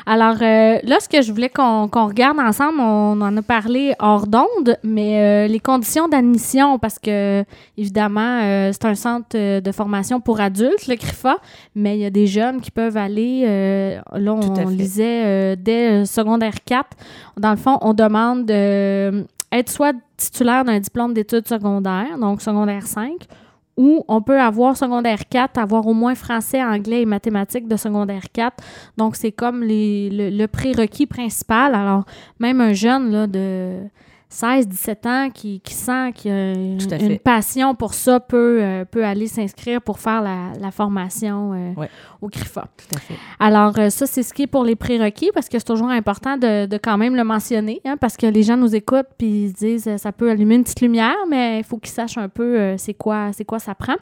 Alors, 0.06 0.36
là, 0.40 1.00
ce 1.00 1.10
que 1.10 1.22
je 1.22 1.32
voulais 1.32 1.50
qu'on 1.50 1.88
regarde 1.88 2.40
ensemble, 2.40 2.80
on 2.80 3.20
en 3.20 3.36
a 3.36 3.42
parlé 3.42 3.94
hors 4.00 4.28
d'onde, 4.28 4.78
mais 4.84 5.48
les 5.48 5.60
conditions 5.60 6.08
d'admission, 6.08 6.80
parce 6.80 7.00
que, 7.00 7.44
évidemment, 7.78 8.40
c'est 8.72 8.86
un 8.86 8.96
centre 8.96 9.60
de 9.60 9.72
formation 9.72 10.22
pour 10.22 10.40
adultes, 10.40 10.88
le 10.88 10.96
CRIFA, 10.96 11.38
mais 11.76 11.98
il 11.98 12.02
y 12.02 12.06
a 12.06 12.10
des 12.10 12.28
jeunes 12.28 12.62
qui 12.62 12.72
peuvent 12.72 12.98
aller, 12.98 13.46
là, 14.14 14.34
on, 14.34 14.68
lisait 14.70 15.56
dès 15.58 16.06
secondaire 16.06 16.64
4. 16.66 16.86
Dans 17.38 17.52
le 17.52 17.58
fond, 17.58 17.78
on 17.82 17.94
demande 17.94 18.46
d'être 19.52 19.70
soit 19.70 19.96
titulaire 20.18 20.64
d'un 20.66 20.80
diplôme 20.80 21.14
d'études 21.14 21.48
secondaires, 21.48 22.18
donc 22.20 22.42
secondaire 22.42 22.86
5, 22.86 23.14
ou 23.78 24.04
on 24.10 24.22
peut 24.22 24.40
avoir 24.40 24.76
secondaire 24.76 25.22
4, 25.30 25.58
avoir 25.58 25.88
au 25.88 25.94
moins 25.94 26.14
français, 26.14 26.62
anglais 26.62 27.04
et 27.04 27.06
mathématiques 27.06 27.68
de 27.68 27.78
secondaire 27.78 28.24
4. 28.34 28.62
Donc, 28.98 29.16
c'est 29.16 29.32
comme 29.32 29.64
le, 29.64 30.38
le 30.38 30.48
prérequis 30.48 31.06
principal. 31.06 31.74
Alors, 31.74 32.04
même 32.40 32.60
un 32.60 32.74
jeune 32.74 33.10
là, 33.10 33.26
de 33.26 33.78
16, 34.32 34.68
17 34.68 35.06
ans 35.08 35.30
qui, 35.34 35.60
qui 35.60 35.74
sent 35.74 36.12
qu'il 36.14 36.32
a 36.32 36.54
une, 36.54 37.18
passion 37.18 37.74
pour 37.74 37.96
ça 37.96 38.20
peut, 38.20 38.60
euh, 38.62 38.86
peut 38.86 39.04
aller 39.04 39.26
s'inscrire 39.26 39.82
pour 39.82 39.98
faire 39.98 40.22
la, 40.22 40.52
la 40.60 40.70
formation 40.70 41.54
euh, 41.54 41.86
au 42.22 42.30
CRIFA. 42.30 42.68
Tout 42.78 42.96
à 42.96 43.00
fait. 43.00 43.16
Alors, 43.40 43.74
euh, 43.80 43.90
ça, 43.90 44.06
c'est 44.06 44.22
ce 44.22 44.32
qui 44.32 44.44
est 44.44 44.48
pour 44.48 44.64
les 44.64 44.76
prérequis 44.76 45.32
parce 45.34 45.50
que 45.50 45.58
c'est 45.58 45.66
toujours 45.66 45.90
important 45.90 46.38
de, 46.38 46.68
de, 46.68 46.78
quand 46.78 46.96
même 47.00 47.16
le 47.16 47.24
mentionner 47.24 47.82
hein, 47.86 47.98
parce 48.00 48.18
que 48.18 48.28
les 48.28 48.44
gens 48.44 48.56
nous 48.56 48.76
écoutent 48.76 49.08
puis 49.18 49.46
ils 49.46 49.50
se 49.50 49.54
disent 49.56 49.98
ça 49.98 50.12
peut 50.12 50.30
allumer 50.30 50.56
une 50.56 50.64
petite 50.64 50.82
lumière, 50.82 51.18
mais 51.28 51.58
il 51.60 51.64
faut 51.64 51.78
qu'ils 51.78 51.92
sachent 51.92 52.20
un 52.20 52.30
peu 52.30 52.78
c'est 52.78 52.94
quoi, 52.94 53.32
c'est 53.34 53.46
quoi 53.46 53.58
ça 53.58 53.74
prend. 53.74 53.96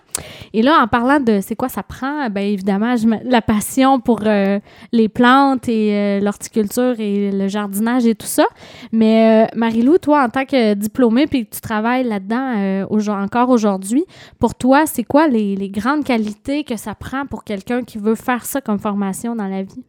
Et 0.51 0.61
là, 0.61 0.81
en 0.83 0.87
parlant 0.87 1.21
de 1.21 1.39
c'est 1.41 1.55
quoi 1.55 1.69
ça 1.69 1.83
prend, 1.83 2.29
bien 2.29 2.43
évidemment, 2.43 2.95
la 3.23 3.41
passion 3.41 4.01
pour 4.01 4.19
les 4.19 5.09
plantes 5.09 5.69
et 5.69 6.19
l'horticulture 6.19 6.99
et 6.99 7.31
le 7.31 7.47
jardinage 7.47 8.05
et 8.05 8.15
tout 8.15 8.27
ça. 8.27 8.45
Mais 8.91 9.47
Marie-Lou, 9.55 9.97
toi, 9.99 10.16
en 10.23 10.29
tant 10.29 10.45
que 10.45 10.73
diplômé 10.73 11.27
puis 11.27 11.45
que 11.45 11.55
tu 11.55 11.61
travailles 11.61 12.03
là-dedans 12.03 12.57
euh, 12.57 13.09
encore 13.09 13.49
aujourd'hui, 13.49 14.05
pour 14.39 14.55
toi, 14.55 14.85
c'est 14.85 15.03
quoi 15.03 15.27
les, 15.27 15.55
les, 15.55 15.69
grandes 15.69 16.03
qualités 16.03 16.63
que 16.63 16.77
ça 16.77 16.95
prend 16.95 17.25
pour 17.25 17.43
quelqu'un 17.43 17.83
qui 17.83 17.97
veut 17.97 18.15
faire 18.15 18.45
ça 18.45 18.61
comme 18.61 18.79
formation 18.79 19.35
dans 19.35 19.47
la 19.47 19.63
vie? 19.63 19.83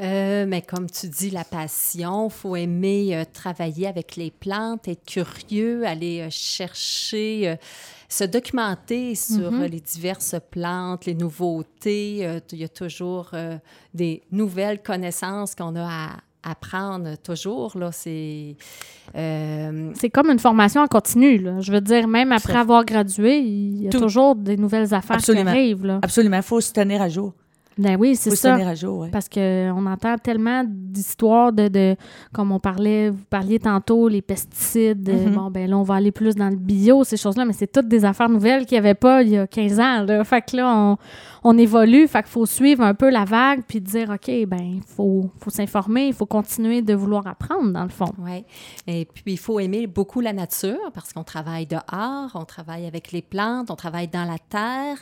Euh, 0.00 0.46
mais 0.46 0.62
comme 0.62 0.88
tu 0.88 1.08
dis, 1.08 1.30
la 1.30 1.44
passion, 1.44 2.28
il 2.28 2.32
faut 2.32 2.54
aimer 2.54 3.16
euh, 3.16 3.24
travailler 3.32 3.88
avec 3.88 4.14
les 4.14 4.30
plantes, 4.30 4.86
être 4.86 5.04
curieux, 5.04 5.84
aller 5.84 6.28
chercher, 6.30 7.56
se 8.08 8.22
documenter 8.22 9.16
sur 9.16 9.52
mm-hmm. 9.52 9.70
les 9.70 9.80
diverses 9.80 10.36
plantes, 10.50 11.06
les 11.06 11.14
nouveautés. 11.14 12.40
Il 12.52 12.58
y 12.58 12.64
a 12.64 12.68
toujours 12.68 13.32
des 13.92 14.22
nouvelles 14.30 14.82
connaissances 14.82 15.56
qu'on 15.56 15.74
a 15.74 15.84
à, 15.84 16.10
apprendre 16.50 17.16
toujours. 17.18 17.76
Là, 17.78 17.90
c'est, 17.92 18.56
euh, 19.16 19.90
c'est 19.94 20.10
comme 20.10 20.30
une 20.30 20.38
formation 20.38 20.82
en 20.82 20.86
continu. 20.86 21.38
Là. 21.38 21.60
Je 21.60 21.72
veux 21.72 21.80
dire, 21.80 22.08
même 22.08 22.32
après 22.32 22.56
avoir 22.56 22.84
gradué, 22.84 23.38
il 23.38 23.82
y 23.82 23.88
a 23.88 23.90
toujours 23.90 24.34
des 24.36 24.56
nouvelles 24.56 24.94
affaires 24.94 25.18
qui 25.18 25.36
arrivent. 25.36 25.84
Là. 25.86 26.00
Absolument. 26.02 26.36
Il 26.36 26.42
faut 26.42 26.60
se 26.60 26.72
tenir 26.72 27.02
à 27.02 27.08
jour. 27.08 27.34
Ben 27.78 27.96
oui, 27.98 28.16
c'est 28.16 28.34
ça. 28.34 28.54
À 28.54 28.74
jour, 28.74 29.06
Parce 29.12 29.28
qu'on 29.28 29.86
entend 29.86 30.18
tellement 30.18 30.64
d'histoires 30.66 31.52
de, 31.52 31.68
de, 31.68 31.96
comme 32.32 32.50
on 32.52 32.58
parlait, 32.58 33.10
vous 33.10 33.24
parliez 33.30 33.58
tantôt, 33.58 34.08
les 34.08 34.20
pesticides. 34.20 35.08
Mm-hmm. 35.08 35.32
Bon, 35.32 35.50
ben 35.50 35.70
là, 35.70 35.78
on 35.78 35.82
va 35.82 35.94
aller 35.94 36.10
plus 36.10 36.34
dans 36.34 36.48
le 36.48 36.56
bio, 36.56 37.04
ces 37.04 37.16
choses-là, 37.16 37.44
mais 37.44 37.52
c'est 37.52 37.70
toutes 37.70 37.88
des 37.88 38.04
affaires 38.04 38.28
nouvelles 38.28 38.66
qu'il 38.66 38.74
n'y 38.74 38.80
avait 38.80 38.94
pas 38.94 39.22
il 39.22 39.30
y 39.30 39.38
a 39.38 39.46
15 39.46 39.80
ans. 39.80 40.02
Là. 40.02 40.24
Fait 40.24 40.42
que 40.42 40.56
là, 40.56 40.74
on, 40.76 40.96
on 41.44 41.56
évolue, 41.56 42.08
fait 42.08 42.22
qu'il 42.22 42.30
faut 42.32 42.46
suivre 42.46 42.82
un 42.82 42.94
peu 42.94 43.10
la 43.10 43.24
vague 43.24 43.62
puis 43.66 43.80
dire, 43.80 44.10
OK, 44.10 44.30
ben 44.46 44.60
il 44.60 44.82
faut, 44.82 45.30
faut 45.40 45.50
s'informer, 45.50 46.08
il 46.08 46.14
faut 46.14 46.26
continuer 46.26 46.82
de 46.82 46.94
vouloir 46.94 47.26
apprendre, 47.26 47.72
dans 47.72 47.84
le 47.84 47.88
fond. 47.88 48.12
Oui. 48.18 48.44
Et 48.86 49.06
puis, 49.06 49.22
il 49.26 49.38
faut 49.38 49.60
aimer 49.60 49.86
beaucoup 49.86 50.20
la 50.20 50.32
nature 50.32 50.90
parce 50.94 51.12
qu'on 51.12 51.24
travaille 51.24 51.66
dehors, 51.66 52.30
on 52.34 52.44
travaille 52.44 52.86
avec 52.86 53.12
les 53.12 53.22
plantes, 53.22 53.70
on 53.70 53.76
travaille 53.76 54.08
dans 54.08 54.24
la 54.24 54.38
terre. 54.38 54.96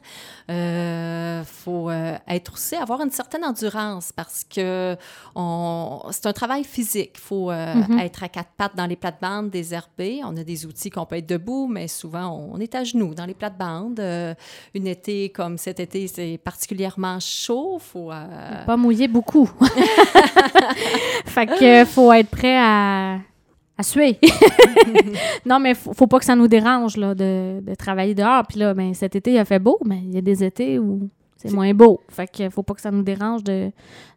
Euh, 0.50 1.42
faut 1.45 1.90
euh, 1.90 2.16
être 2.28 2.52
aussi, 2.54 2.65
avoir 2.75 3.00
une 3.02 3.12
certaine 3.12 3.44
endurance 3.44 4.11
parce 4.11 4.42
que 4.42 4.96
c'est 6.11 6.26
un 6.26 6.32
travail 6.32 6.64
physique. 6.64 7.12
Il 7.14 7.20
faut 7.20 7.50
euh, 7.50 7.75
mm-hmm. 7.75 8.00
être 8.00 8.25
à 8.25 8.28
quatre 8.28 8.50
pattes 8.56 8.75
dans 8.76 8.87
les 8.87 8.96
plates-bandes 8.96 9.50
désherbées. 9.50 10.23
On 10.25 10.37
a 10.37 10.42
des 10.42 10.66
outils 10.66 10.90
qu'on 10.90 11.06
peut 11.06 11.16
être 11.16 11.28
debout, 11.28 11.68
mais 11.68 11.87
souvent, 11.87 12.28
on 12.52 12.58
est 12.58 12.75
à 12.75 12.82
genoux 12.82 13.14
dans 13.14 13.26
les 13.26 13.35
plates-bandes. 13.35 14.00
une 14.75 14.87
été 14.87 15.28
comme 15.28 15.58
cet 15.58 15.78
été, 15.78 16.08
c'est 16.08 16.40
particulièrement 16.42 17.20
chaud. 17.20 17.78
faut... 17.78 18.11
Pas 18.66 18.76
mouiller 18.76 19.06
beaucoup. 19.06 19.49
fait 21.26 21.46
que 21.46 21.85
faut 21.85 22.12
être 22.12 22.30
prêt 22.30 22.56
à 22.58 23.18
à 23.78 23.82
suer. 23.82 24.18
non, 25.46 25.58
mais 25.61 25.75
faut, 25.75 25.92
faut 25.92 26.06
pas 26.06 26.18
que 26.18 26.25
ça 26.25 26.35
nous 26.35 26.49
dérange 26.49 26.96
là, 26.96 27.14
de, 27.14 27.61
de 27.61 27.75
travailler 27.75 28.14
dehors. 28.14 28.46
Puis 28.46 28.58
là, 28.58 28.75
ben, 28.75 28.94
cet 28.94 29.16
été, 29.16 29.32
il 29.32 29.38
a 29.38 29.44
fait 29.44 29.58
beau, 29.58 29.78
mais 29.85 30.00
il 30.02 30.14
y 30.14 30.18
a 30.18 30.23
des 30.23 30.42
étés 30.42 30.78
où 30.78 31.11
c'est 31.37 31.52
moins 31.52 31.75
beau. 31.75 32.00
Fait 32.09 32.26
que 32.26 32.49
faut 32.50 32.62
pas 32.62 32.75
que 32.75 32.81
ça 32.81 32.90
nous 32.90 33.02
dérange 33.02 33.45
de, 33.45 33.71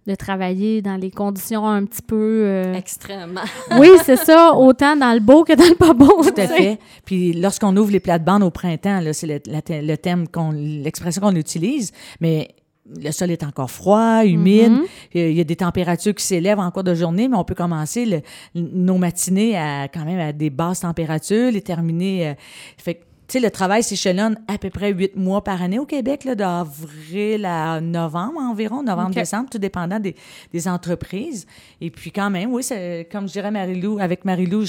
de 0.07 0.15
travailler 0.15 0.81
dans 0.81 0.95
les 0.95 1.11
conditions 1.11 1.67
un 1.67 1.85
petit 1.85 2.01
peu... 2.01 2.43
Euh, 2.45 2.73
Extrêmement. 2.73 3.41
oui, 3.77 3.89
c'est 4.05 4.15
ça, 4.15 4.53
autant 4.55 4.95
dans 4.95 5.13
le 5.13 5.19
beau 5.19 5.43
que 5.43 5.53
dans 5.53 5.67
le 5.67 5.75
pas 5.75 5.93
beau. 5.93 6.23
Tout 6.23 6.41
à 6.41 6.47
fait. 6.47 6.79
Puis 7.05 7.33
lorsqu'on 7.33 7.75
ouvre 7.75 7.91
les 7.91 7.99
plates-bandes 7.99 8.43
au 8.43 8.51
printemps, 8.51 9.01
là, 9.01 9.13
c'est 9.13 9.27
le, 9.27 9.39
le, 9.45 9.95
thème, 9.97 10.27
qu'on, 10.27 10.51
l'expression 10.51 11.21
qu'on 11.21 11.35
utilise, 11.35 11.91
mais 12.21 12.55
le 12.97 13.11
sol 13.11 13.31
est 13.31 13.43
encore 13.43 13.69
froid, 13.69 14.23
humide. 14.25 14.71
Mhm. 14.71 14.85
Il 15.13 15.33
y 15.33 15.41
a 15.41 15.43
des 15.43 15.55
températures 15.55 16.15
qui 16.15 16.25
s'élèvent 16.25 16.59
en 16.59 16.71
cours 16.71 16.83
de 16.83 16.95
journée, 16.95 17.27
mais 17.27 17.37
on 17.37 17.43
peut 17.43 17.55
commencer 17.55 18.23
nos 18.55 18.97
matinées 18.97 19.57
à 19.57 19.87
quand 19.87 20.05
même 20.05 20.19
à 20.19 20.33
des 20.33 20.49
basses 20.49 20.79
températures, 20.81 21.51
les 21.51 21.61
terminer. 21.61 22.29
Euh, 22.29 22.33
fait 22.77 23.01
sais, 23.33 23.39
le 23.39 23.51
travail 23.51 23.83
s'échelonne 23.83 24.39
à 24.47 24.57
peu 24.57 24.69
près 24.69 24.91
huit 24.91 25.15
mois 25.15 25.43
par 25.43 25.61
année 25.61 25.79
au 25.79 25.85
Québec, 25.85 26.27
d'avril 26.27 27.45
à 27.45 27.81
novembre 27.81 28.39
environ, 28.39 28.83
novembre-décembre, 28.83 29.49
tout 29.49 29.57
dépendant 29.57 29.99
des, 29.99 30.15
des, 30.53 30.67
entreprises. 30.67 31.45
Et 31.81 31.89
puis 31.89 32.11
quand 32.11 32.29
même, 32.29 32.53
oui, 32.53 32.63
comme 33.11 33.27
je 33.27 33.33
dirais 33.33 33.51
Marie-Lou, 33.51 33.99
avec 33.99 34.25
Marie-Lou, 34.25 34.65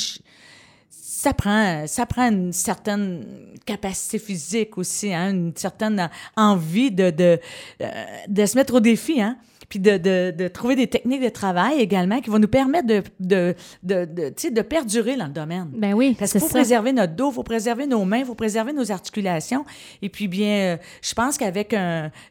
ça 0.89 1.35
prend, 1.35 1.87
ça 1.87 2.07
prend 2.07 2.31
une 2.31 2.53
certaine 2.53 3.25
capacité 3.67 4.19
physique 4.19 4.79
aussi, 4.79 5.13
hein, 5.13 5.31
une 5.31 5.57
certaine 5.57 6.09
envie 6.37 6.91
de, 6.91 7.11
de, 7.11 7.39
euh, 7.83 7.87
de 8.27 8.47
se 8.47 8.57
mettre 8.57 8.75
au 8.75 8.81
défi. 8.81 9.21
Hein 9.21 9.37
puis 9.71 9.79
de, 9.79 9.97
de, 9.97 10.35
de, 10.37 10.49
trouver 10.49 10.77
des 10.77 10.89
techniques 10.89 11.23
de 11.23 11.29
travail 11.29 11.79
également 11.79 12.21
qui 12.21 12.29
vont 12.29 12.41
nous 12.41 12.49
permettre 12.49 12.89
de, 12.89 13.03
de, 13.21 13.55
de, 13.83 14.05
de, 14.05 14.51
de 14.51 14.63
perdurer 14.63 15.17
dans 15.17 15.27
le 15.27 15.33
domaine. 15.33 15.71
Ben 15.73 15.95
oui, 15.95 16.17
Parce 16.19 16.33
qu'il 16.33 16.41
faut 16.41 16.49
préserver 16.49 16.93
notre 16.93 17.15
dos, 17.15 17.31
il 17.31 17.35
faut 17.35 17.43
préserver 17.45 17.87
nos 17.87 18.05
mains, 18.05 18.19
il 18.19 18.25
faut 18.27 18.35
préserver 18.35 18.73
nos 18.73 18.91
articulations. 18.91 19.65
Et 20.03 20.09
puis, 20.09 20.27
bien, 20.27 20.75
euh, 20.75 20.77
je 21.01 21.15
pense 21.15 21.39
qu'avec 21.39 21.75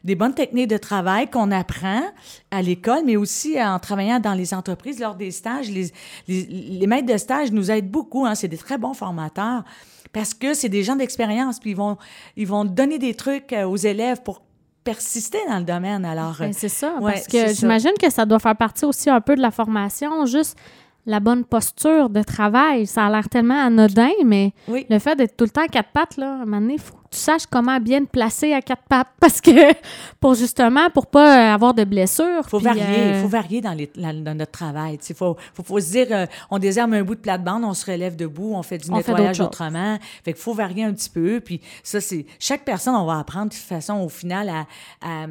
des 0.04 0.14
bonnes 0.14 0.34
techniques 0.34 0.68
de 0.68 0.76
travail 0.76 1.28
qu'on 1.28 1.50
apprend 1.50 2.02
à 2.50 2.60
l'école, 2.62 3.04
mais 3.06 3.16
aussi 3.16 3.60
en 3.60 3.78
travaillant 3.78 4.20
dans 4.20 4.34
les 4.34 4.52
entreprises 4.52 5.00
lors 5.00 5.14
des 5.14 5.30
stages, 5.30 5.70
les, 5.70 5.90
les, 6.28 6.46
les 6.46 6.86
maîtres 6.86 7.10
de 7.10 7.16
stage 7.16 7.50
nous 7.52 7.70
aident 7.70 7.90
beaucoup. 7.90 8.26
Hein, 8.26 8.34
c'est 8.34 8.48
des 8.48 8.58
très 8.58 8.76
bons 8.76 8.94
formateurs 8.94 9.64
parce 10.12 10.34
que 10.34 10.54
c'est 10.54 10.68
des 10.68 10.82
gens 10.82 10.96
d'expérience, 10.96 11.60
puis 11.60 11.70
ils 11.70 11.76
vont, 11.76 11.96
ils 12.36 12.46
vont 12.46 12.64
donner 12.64 12.98
des 12.98 13.14
trucs 13.14 13.52
euh, 13.52 13.64
aux 13.64 13.76
élèves 13.76 14.22
pour 14.22 14.42
persister 14.84 15.38
dans 15.48 15.58
le 15.58 15.64
domaine. 15.64 16.04
Alors, 16.04 16.36
ben, 16.38 16.52
c'est 16.52 16.68
ça, 16.68 16.94
parce 17.00 17.26
que 17.26 17.52
j'imagine 17.54 17.92
que 18.00 18.10
ça 18.10 18.26
doit 18.26 18.38
faire 18.38 18.56
partie 18.56 18.84
aussi 18.84 19.10
un 19.10 19.20
peu 19.20 19.36
de 19.36 19.40
la 19.40 19.50
formation, 19.50 20.26
juste 20.26 20.58
la 21.06 21.20
bonne 21.20 21.44
posture 21.44 22.10
de 22.10 22.22
travail. 22.22 22.86
Ça 22.86 23.06
a 23.06 23.10
l'air 23.10 23.28
tellement 23.28 23.62
anodin, 23.62 24.10
mais 24.24 24.52
le 24.68 24.98
fait 24.98 25.16
d'être 25.16 25.36
tout 25.36 25.44
le 25.44 25.50
temps 25.50 25.64
à 25.64 25.68
quatre 25.68 25.90
pattes, 25.90 26.16
là, 26.16 26.32
à 26.32 26.34
un 26.34 26.44
moment 26.44 26.60
donné, 26.60 26.74
il 26.74 26.80
faut 26.80 26.94
tu 27.10 27.18
saches 27.18 27.46
comment 27.50 27.80
bien 27.80 28.04
te 28.04 28.10
placer 28.10 28.52
à 28.52 28.62
quatre 28.62 28.84
pattes 28.88 29.08
parce 29.20 29.40
que 29.40 29.74
pour 30.20 30.34
justement 30.34 30.88
pour 30.90 31.06
pas 31.06 31.52
avoir 31.52 31.74
de 31.74 31.84
blessures. 31.84 32.48
Faut 32.48 32.60
varier, 32.60 32.82
il 32.82 33.14
euh, 33.14 33.22
faut 33.22 33.28
varier 33.28 33.60
dans, 33.60 33.72
les, 33.72 33.90
dans 33.96 34.36
notre 34.36 34.52
travail. 34.52 34.98
Il 35.08 35.14
faut, 35.14 35.36
faut, 35.52 35.62
faut, 35.62 35.80
se 35.80 35.90
dire, 35.90 36.06
euh, 36.10 36.26
on 36.50 36.58
désarme 36.58 36.94
un 36.94 37.02
bout 37.02 37.16
de 37.16 37.20
plate-bande, 37.20 37.64
on 37.64 37.74
se 37.74 37.90
relève 37.90 38.16
debout, 38.16 38.52
on 38.54 38.62
fait 38.62 38.78
du 38.78 38.90
nettoyage 38.90 39.40
autrement. 39.40 39.98
Fait 40.24 40.32
qu'il 40.32 40.42
faut 40.42 40.54
varier 40.54 40.84
un 40.84 40.92
petit 40.92 41.10
peu. 41.10 41.40
Puis 41.40 41.60
ça, 41.82 42.00
c'est 42.00 42.26
chaque 42.38 42.64
personne, 42.64 42.94
on 42.94 43.06
va 43.06 43.18
apprendre 43.18 43.50
de 43.50 43.54
toute 43.54 43.64
façon 43.64 43.94
au 43.94 44.08
final 44.08 44.48
à, 44.48 45.26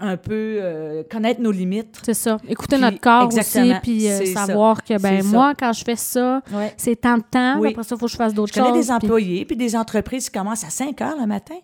un 0.00 0.16
peu 0.16 0.58
euh, 0.60 1.02
connaître 1.10 1.40
nos 1.40 1.52
limites. 1.52 2.00
C'est 2.02 2.14
ça. 2.14 2.38
Écouter 2.48 2.78
notre 2.78 3.00
corps 3.00 3.28
aussi, 3.28 3.74
puis 3.82 4.08
savoir 4.32 4.82
que, 4.82 5.00
ben 5.00 5.24
moi, 5.24 5.54
quand 5.58 5.72
je 5.72 5.84
fais 5.84 5.96
ça, 5.96 6.42
c'est 6.76 6.96
tant 6.96 7.18
de 7.18 7.24
temps. 7.28 7.62
Après 7.62 7.82
ça, 7.82 7.94
il 7.94 7.98
faut 7.98 8.06
que 8.06 8.12
je 8.12 8.16
fasse 8.16 8.34
d'autres 8.34 8.52
choses. 8.54 8.64
Je 8.64 8.68
connais 8.68 8.80
des 8.80 8.90
employés, 8.90 9.44
puis 9.44 9.56
des 9.56 9.76
entreprises 9.76 10.28
qui 10.30 10.38
commencent 10.38 10.64
à 10.64 10.70
5 10.70 11.00
le 11.20 11.26
matin. 11.26 11.56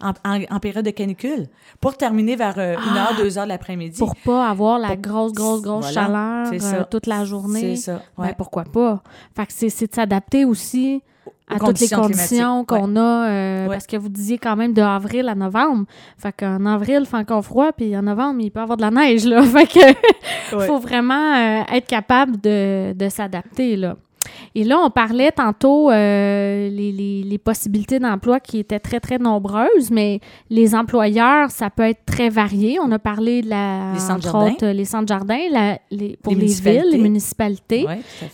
En, 0.00 0.60
période 0.60 0.84
de 0.84 0.92
canicule, 0.92 1.48
pour 1.80 1.96
terminer 1.96 2.36
vers 2.36 2.56
euh, 2.56 2.74
une 2.74 2.96
heure, 2.96 3.14
ah! 3.14 3.16
deux 3.16 3.36
heures 3.36 3.46
de 3.46 3.48
l'après-midi. 3.48 3.98
Pour 3.98 4.14
pas 4.14 4.48
avoir 4.48 4.78
la 4.78 4.94
grosse, 4.94 5.32
grosse, 5.32 5.60
grosse 5.60 5.92
chaleur 5.92 6.52
euh, 6.52 6.84
toute 6.88 7.08
la 7.08 7.24
journée. 7.24 7.74
C'est 7.74 7.90
ça. 7.90 8.02
Ben, 8.16 8.32
pourquoi 8.38 8.62
pas? 8.62 9.02
Fait 9.34 9.46
que 9.46 9.52
c'est 9.52 9.88
de 9.88 9.94
s'adapter 9.94 10.44
aussi 10.44 11.02
à 11.48 11.58
toutes 11.58 11.80
les 11.80 11.88
conditions 11.88 12.64
qu'on 12.64 12.96
a. 12.96 13.28
Euh, 13.28 13.66
parce 13.68 13.86
que 13.86 13.96
vous 13.96 14.08
disiez 14.08 14.38
quand 14.38 14.56
même 14.56 14.72
de 14.72 14.82
avril 14.82 15.28
à 15.28 15.34
novembre. 15.34 15.84
Fait 16.16 16.32
qu'en 16.32 16.66
avril, 16.66 17.00
il 17.00 17.06
fait 17.06 17.16
encore 17.16 17.44
froid, 17.44 17.72
puis 17.72 17.96
en 17.96 18.02
novembre, 18.02 18.40
il 18.40 18.50
peut 18.50 18.60
y 18.60 18.62
avoir 18.62 18.76
de 18.76 18.82
la 18.82 18.90
neige, 18.90 19.24
là. 19.24 19.42
Fait 19.48 19.66
que 19.66 20.60
faut 20.66 20.78
vraiment 20.78 21.64
être 21.72 21.86
capable 21.86 22.40
de, 22.40 22.92
de 22.92 23.08
s'adapter, 23.08 23.76
là. 23.76 23.96
Et 24.54 24.64
là, 24.64 24.78
on 24.78 24.90
parlait 24.90 25.32
tantôt 25.32 25.90
euh, 25.90 26.68
les, 26.68 26.92
les, 27.22 27.38
possibilités 27.38 27.98
d'emploi 27.98 28.40
qui 28.40 28.58
étaient 28.58 28.80
très, 28.80 29.00
très 29.00 29.18
nombreuses, 29.18 29.90
mais 29.90 30.20
les 30.50 30.74
employeurs, 30.74 31.50
ça 31.50 31.70
peut 31.70 31.84
être 31.84 32.04
très 32.04 32.28
varié. 32.28 32.78
On 32.80 32.90
a 32.92 32.98
parlé 32.98 33.42
de 33.42 33.50
la, 33.50 33.92
les 33.94 34.00
centres 34.00 34.22
jardins, 34.22 34.72
les 34.72 34.84
centres 34.84 35.08
jardins 35.08 35.38
les, 35.90 36.16
pour 36.22 36.34
les, 36.34 36.46
villes, 36.46 36.84
les 36.90 36.98
municipalités. 36.98 37.86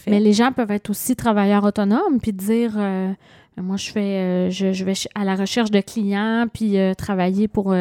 Mais 0.06 0.20
les 0.20 0.32
gens 0.32 0.52
peuvent 0.52 0.70
être 0.70 0.90
aussi 0.90 1.16
travailleurs 1.16 1.64
autonomes, 1.64 2.18
puis 2.20 2.32
dire... 2.32 2.72
Euh, 2.76 3.12
moi, 3.56 3.76
je 3.76 3.90
fais, 3.90 4.00
euh, 4.00 4.50
je, 4.50 4.72
je, 4.72 4.84
vais 4.84 4.94
à 5.14 5.24
la 5.24 5.36
recherche 5.36 5.70
de 5.70 5.80
clients, 5.80 6.46
puis 6.52 6.76
travailler 6.96 7.48
pour 7.48 7.74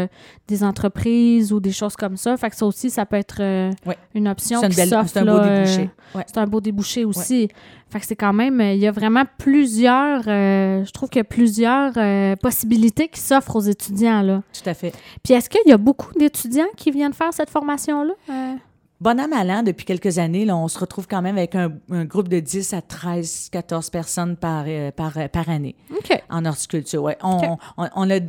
des 0.47 0.63
entreprises 0.63 1.51
ou 1.51 1.59
des 1.59 1.71
choses 1.71 1.95
comme 1.95 2.17
ça. 2.17 2.37
Fait 2.37 2.49
que 2.49 2.55
ça 2.55 2.65
aussi, 2.65 2.89
ça 2.89 3.05
peut 3.05 3.15
être 3.15 3.41
une 4.13 4.27
option. 4.27 4.61
C'est 4.71 4.93
un, 5.17 5.25
beau 5.25 5.39
débouché. 5.39 5.89
C'est 6.27 6.37
un 6.37 6.47
beau 6.47 6.61
débouché 6.61 7.05
aussi. 7.05 7.49
Fait 7.93 7.99
que 7.99 8.07
c'est 8.07 8.15
quand 8.15 8.33
même, 8.33 8.59
il 8.59 8.79
y 8.79 8.87
a 8.87 8.91
vraiment 8.91 9.21
plusieurs, 9.37 10.23
euh, 10.27 10.83
je 10.83 10.91
trouve 10.91 11.09
qu'il 11.09 11.19
y 11.19 11.21
a 11.21 11.25
plusieurs 11.25 11.93
euh, 11.97 12.35
possibilités 12.37 13.07
qui 13.07 13.19
s'offrent 13.19 13.55
aux 13.55 13.61
étudiants. 13.61 14.23
Là. 14.23 14.41
Tout 14.51 14.67
à 14.67 14.73
fait. 14.73 14.91
Puis 15.21 15.35
est-ce 15.35 15.47
qu'il 15.47 15.61
y 15.67 15.71
a 15.71 15.77
beaucoup 15.77 16.11
d'étudiants 16.17 16.65
qui 16.75 16.89
viennent 16.89 17.13
faire 17.13 17.31
cette 17.31 17.51
formation-là? 17.51 18.13
Euh? 18.31 18.55
Bon 19.03 19.19
an, 19.19 19.27
mal 19.27 19.51
an, 19.51 19.63
depuis 19.63 19.83
quelques 19.83 20.17
années, 20.17 20.45
là, 20.45 20.55
on 20.55 20.69
se 20.69 20.79
retrouve 20.79 21.09
quand 21.09 21.21
même 21.21 21.37
avec 21.37 21.55
un, 21.55 21.73
groupe 22.05 22.29
de 22.29 22.39
10 22.39 22.71
à 22.71 22.81
13, 22.81 23.49
14 23.51 23.89
personnes 23.89 24.37
par, 24.37 24.63
par, 24.95 25.17
par 25.29 25.49
année 25.49 25.75
en 26.29 26.45
horticulture. 26.45 27.03
Ouais. 27.03 27.17
On, 27.21 27.57
on, 27.75 27.89
on, 27.97 28.09
a 28.09 28.19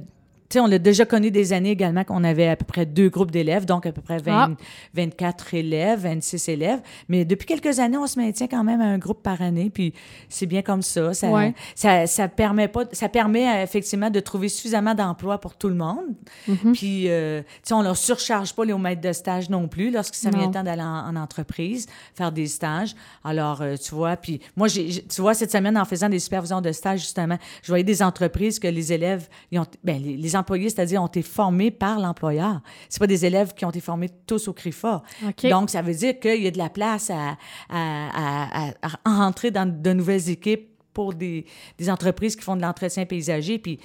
on 0.56 0.70
a 0.70 0.78
déjà 0.78 1.04
connu 1.04 1.30
des 1.30 1.52
années 1.52 1.70
également 1.70 2.04
qu'on 2.04 2.24
avait 2.24 2.48
à 2.48 2.56
peu 2.56 2.64
près 2.64 2.86
deux 2.86 3.08
groupes 3.08 3.30
d'élèves, 3.30 3.64
donc 3.64 3.86
à 3.86 3.92
peu 3.92 4.00
près 4.02 4.18
24 4.18 5.46
ah. 5.52 5.56
élèves, 5.56 6.00
26 6.00 6.48
élèves. 6.48 6.80
Mais 7.08 7.24
depuis 7.24 7.46
quelques 7.46 7.80
années, 7.80 7.96
on 7.96 8.06
se 8.06 8.18
maintient 8.18 8.46
quand 8.46 8.64
même 8.64 8.80
à 8.80 8.84
un 8.84 8.98
groupe 8.98 9.22
par 9.22 9.42
année, 9.42 9.70
puis 9.70 9.94
c'est 10.28 10.46
bien 10.46 10.62
comme 10.62 10.82
ça. 10.82 11.12
Ça, 11.14 12.06
ça, 12.06 12.28
permet 12.28 12.68
pas, 12.68 12.84
ça 12.92 13.08
permet 13.08 13.48
euh, 13.48 13.62
effectivement 13.62 14.10
de 14.10 14.20
trouver 14.20 14.48
suffisamment 14.48 14.94
d'emplois 14.94 15.38
pour 15.38 15.56
tout 15.56 15.68
le 15.68 15.74
monde. 15.74 16.14
Mm-hmm. 16.48 16.72
Puis, 16.72 17.08
euh, 17.08 17.42
on 17.70 17.78
ne 17.78 17.84
leur 17.84 17.96
surcharge 17.96 18.54
pas 18.54 18.64
les 18.64 18.74
maîtres 18.74 19.00
de 19.00 19.12
stage 19.12 19.50
non 19.50 19.68
plus 19.68 19.90
lorsque 19.90 20.14
ça 20.14 20.30
vient 20.30 20.46
le 20.46 20.52
temps 20.52 20.62
d'aller 20.62 20.82
en, 20.82 21.16
entreprise, 21.16 21.86
faire 22.14 22.32
des 22.32 22.46
stages. 22.46 22.94
Alors, 23.24 23.62
euh, 23.62 23.76
tu 23.76 23.94
vois, 23.94 24.16
puis 24.16 24.40
moi, 24.56 24.68
tu 24.68 25.20
vois, 25.20 25.34
cette 25.34 25.52
semaine, 25.52 25.78
en 25.78 25.84
faisant 25.84 26.08
des 26.08 26.18
supervisions 26.18 26.60
de 26.60 26.72
stage, 26.72 27.00
justement, 27.00 27.38
je 27.62 27.68
voyais 27.68 27.84
des 27.84 28.02
entreprises 28.02 28.58
que 28.58 28.68
les 28.68 28.92
élèves, 28.92 29.28
ils 29.50 29.58
ont, 29.58 29.66
ben, 29.82 30.00
les, 30.02 30.16
les 30.16 30.33
employés, 30.36 30.70
c'est-à-dire 30.70 31.02
ont 31.02 31.06
été 31.06 31.22
formés 31.22 31.70
par 31.70 31.98
l'employeur. 31.98 32.60
C'est 32.88 32.98
pas 32.98 33.06
des 33.06 33.24
élèves 33.24 33.54
qui 33.54 33.64
ont 33.64 33.70
été 33.70 33.80
formés 33.80 34.10
tous 34.26 34.48
au 34.48 34.52
CRIFA. 34.52 35.02
Donc, 35.44 35.70
ça 35.70 35.82
veut 35.82 35.94
dire 35.94 36.18
qu'il 36.18 36.42
y 36.42 36.46
a 36.46 36.50
de 36.50 36.58
la 36.58 36.70
place 36.70 37.10
à, 37.10 37.36
à, 37.70 38.72
rentrer 39.04 39.50
dans 39.50 39.66
de 39.66 39.92
nouvelles 39.92 40.30
équipes 40.30 40.68
pour 40.92 41.14
des, 41.14 41.44
des 41.78 41.90
entreprises 41.90 42.36
qui 42.36 42.42
font 42.42 42.56
de 42.56 42.62
l'entretien 42.62 43.04
paysager. 43.04 43.58
Puis, 43.58 43.80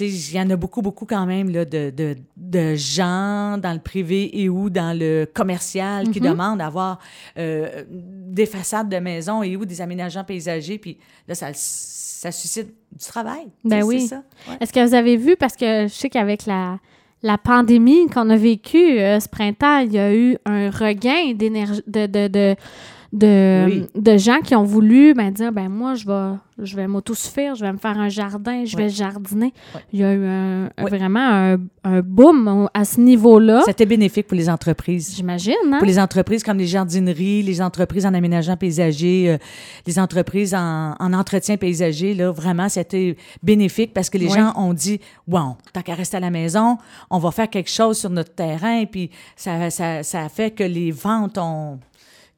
il 0.00 0.32
y 0.32 0.40
en 0.40 0.50
a 0.50 0.56
beaucoup, 0.56 0.82
beaucoup 0.82 1.06
quand 1.06 1.26
même 1.26 1.50
là, 1.50 1.64
de, 1.64 1.90
de, 1.90 2.16
de, 2.36 2.74
gens 2.74 3.58
dans 3.58 3.72
le 3.72 3.78
privé 3.78 4.40
et 4.42 4.48
ou 4.48 4.70
dans 4.70 4.98
le 4.98 5.26
commercial 5.32 6.10
qui 6.10 6.20
mhm. 6.20 6.30
demandent 6.30 6.58
d'avoir 6.58 6.98
euh, 7.38 7.84
des 7.88 8.46
façades 8.46 8.88
de 8.88 8.96
maison 8.96 9.42
et 9.42 9.56
ou 9.56 9.64
des 9.64 9.80
aménagements 9.80 10.24
paysagers. 10.24 10.78
Puis 10.78 10.98
là, 11.28 11.34
ça, 11.34 11.52
ça 12.24 12.32
suscite 12.32 12.68
du 12.68 13.04
travail. 13.04 13.48
Ben 13.64 13.82
oui. 13.82 14.08
Est-ce 14.58 14.72
que 14.72 14.86
vous 14.86 14.94
avez 14.94 15.18
vu, 15.18 15.36
parce 15.36 15.56
que 15.56 15.82
je 15.88 15.92
sais 15.92 16.08
qu'avec 16.08 16.46
la, 16.46 16.78
la 17.22 17.36
pandémie 17.36 18.06
qu'on 18.06 18.30
a 18.30 18.36
vécue 18.36 18.98
euh, 18.98 19.20
ce 19.20 19.28
printemps, 19.28 19.80
il 19.80 19.92
y 19.92 19.98
a 19.98 20.14
eu 20.14 20.38
un 20.46 20.70
regain 20.70 21.34
d'énergie, 21.34 21.82
de, 21.86 22.06
de, 22.06 22.28
de 22.28 22.56
de, 23.14 23.86
de 23.94 24.16
gens 24.18 24.40
qui 24.40 24.56
ont 24.56 24.64
voulu 24.64 25.14
ben, 25.14 25.30
dire 25.30 25.52
ben 25.52 25.68
moi, 25.68 25.94
je 25.94 26.04
vais, 26.04 26.36
je 26.58 26.74
vais 26.74 26.88
m'autosuffire, 26.88 27.54
je 27.54 27.64
vais 27.64 27.72
me 27.72 27.78
faire 27.78 27.96
un 27.96 28.08
jardin, 28.08 28.64
je 28.64 28.76
vais 28.76 28.88
jardiner. 28.88 29.54
Il 29.92 30.00
y 30.00 30.04
a 30.04 30.12
eu 30.12 30.26
un, 30.26 30.68
vraiment 30.80 31.20
un, 31.20 31.56
un, 31.84 32.00
boom 32.00 32.68
à 32.74 32.84
ce 32.84 33.00
niveau-là. 33.00 33.62
C'était 33.66 33.86
bénéfique 33.86 34.26
pour 34.26 34.36
les 34.36 34.50
entreprises. 34.50 35.14
J'imagine. 35.14 35.54
Hein? 35.72 35.78
Pour 35.78 35.86
les 35.86 36.00
entreprises 36.00 36.42
comme 36.42 36.58
les 36.58 36.66
jardineries, 36.66 37.42
les 37.44 37.62
entreprises 37.62 38.04
en 38.04 38.14
aménagement 38.14 38.56
paysager, 38.56 39.30
euh, 39.30 39.38
les 39.86 40.00
entreprises 40.00 40.52
en, 40.52 40.96
en, 40.98 41.12
entretien 41.12 41.56
paysager, 41.56 42.14
là, 42.14 42.32
vraiment, 42.32 42.68
c'était 42.68 43.16
bénéfique 43.44 43.94
parce 43.94 44.10
que 44.10 44.18
les 44.18 44.28
gens 44.28 44.54
ont 44.56 44.74
dit 44.74 45.00
Bon, 45.28 45.54
tant 45.72 45.82
qu'à 45.82 45.94
rester 45.94 46.16
à 46.16 46.20
la 46.20 46.30
maison, 46.30 46.78
on 47.10 47.18
va 47.18 47.30
faire 47.30 47.48
quelque 47.48 47.70
chose 47.70 47.96
sur 47.96 48.10
notre 48.10 48.34
terrain. 48.34 48.84
Puis 48.86 49.10
ça, 49.36 49.70
ça, 49.70 50.02
ça 50.02 50.22
a 50.22 50.28
fait 50.28 50.50
que 50.50 50.64
les 50.64 50.90
ventes 50.90 51.38
ont 51.38 51.78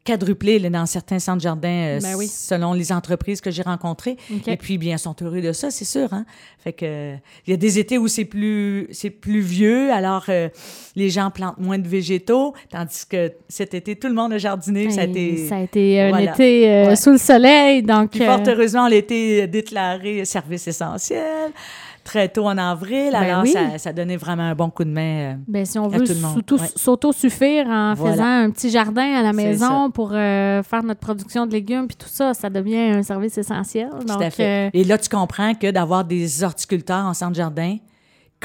quadruplé 0.06 0.58
dans 0.70 0.86
certains 0.86 1.18
centres 1.18 1.42
jardins 1.42 1.68
euh, 1.68 2.00
ben 2.00 2.16
selon 2.26 2.72
les 2.72 2.92
entreprises 2.92 3.40
que 3.40 3.50
j'ai 3.50 3.62
rencontrées. 3.62 4.16
Et 4.46 4.56
puis, 4.56 4.78
bien, 4.78 4.96
ils 4.96 4.98
sont 4.98 5.16
heureux 5.20 5.40
de 5.40 5.52
ça, 5.52 5.70
c'est 5.70 5.84
sûr. 5.84 6.12
Hein? 6.12 6.24
Fait 6.58 6.72
que 6.72 7.14
il 7.46 7.50
y 7.50 7.52
a 7.52 7.56
des 7.56 7.78
étés 7.78 7.98
où 7.98 8.08
c'est 8.08 8.24
plus 8.24 8.88
c'est 8.92 9.10
plus 9.10 9.40
vieux, 9.40 9.92
alors 9.92 10.24
euh, 10.28 10.48
les 10.94 11.10
gens 11.10 11.30
plantent 11.30 11.58
moins 11.58 11.78
de 11.78 11.88
végétaux, 11.88 12.54
tandis 12.70 13.04
que 13.08 13.32
cet 13.48 13.74
été, 13.74 13.96
tout 13.96 14.08
le 14.08 14.14
monde 14.14 14.32
a 14.32 14.38
jardiné. 14.38 14.90
ça 14.90 15.02
a 15.02 15.04
été, 15.04 15.48
ça 15.48 15.56
a 15.56 15.60
été 15.60 16.00
un 16.00 16.18
été 16.18 16.70
euh, 16.70 16.96
sous 16.96 17.12
le 17.12 17.18
soleil. 17.18 17.82
Donc, 17.82 18.12
puis, 18.12 18.24
fort 18.24 18.40
heureusement, 18.46 18.88
l'été 18.88 19.46
déclaré 19.46 20.24
service 20.24 20.66
essentiel 20.68 21.52
très 22.06 22.28
tôt 22.28 22.46
en 22.46 22.56
avril. 22.56 23.10
Ben 23.10 23.22
alors, 23.22 23.46
ça, 23.46 23.78
ça, 23.78 23.92
donnait 23.92 24.16
vraiment 24.16 24.44
un 24.44 24.54
bon 24.54 24.70
coup 24.70 24.84
de 24.84 24.90
main 24.90 25.32
euh, 25.32 25.34
ben, 25.48 25.66
si 25.66 25.76
on 25.78 25.88
veut 25.88 26.04
s'auto-suffire 26.76 27.66
en 27.66 27.96
faisant 27.96 28.24
un 28.24 28.50
petit 28.50 28.70
jardin 28.70 29.12
à 29.12 29.22
la 29.22 29.32
maison 29.32 29.90
pour 29.90 30.12
euh, 30.12 30.62
faire 30.62 30.84
notre 30.84 31.00
production 31.00 31.46
de 31.46 31.52
légumes, 31.52 31.88
puis 31.88 31.96
tout 31.96 32.08
ça, 32.08 32.32
ça 32.32 32.48
devient 32.48 32.78
un 32.78 33.02
service 33.02 33.36
essentiel. 33.36 33.90
Tout 34.06 34.20
à 34.20 34.30
fait. 34.30 34.68
Euh, 34.68 34.70
Et 34.72 34.84
là, 34.84 34.96
tu 34.98 35.08
comprends 35.08 35.54
que 35.54 35.70
d'avoir 35.70 36.04
des 36.04 36.44
horticulteurs 36.44 37.04
en 37.04 37.12
centre 37.12 37.34
jardin, 37.34 37.76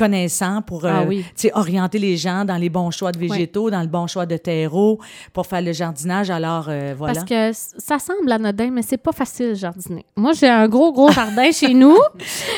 connaissant 0.01 0.61
pour 0.63 0.85
ah 0.85 1.03
euh, 1.03 1.49
orienter 1.53 1.99
les 1.99 2.17
gens 2.17 2.43
dans 2.43 2.57
les 2.57 2.69
bons 2.69 2.89
choix 2.89 3.11
de 3.11 3.19
végétaux, 3.19 3.69
dans 3.69 3.81
le 3.81 3.87
bon 3.87 4.07
choix 4.07 4.25
de 4.25 4.37
terreau 4.37 4.99
pour 5.31 5.45
faire 5.45 5.61
le 5.61 5.73
jardinage. 5.73 6.31
Alors, 6.31 6.65
euh, 6.69 6.95
voilà. 6.97 7.13
Parce 7.13 7.25
que 7.25 7.51
ça 7.77 7.99
semble 7.99 8.31
anodin, 8.31 8.71
mais 8.71 8.81
c'est 8.81 8.97
pas 8.97 9.11
facile 9.11 9.49
de 9.49 9.53
jardiner. 9.53 10.05
Moi, 10.15 10.33
j'ai 10.33 10.49
un 10.49 10.67
gros, 10.67 10.91
gros 10.91 11.11
jardin 11.11 11.51
chez 11.61 11.73
nous. 11.73 11.97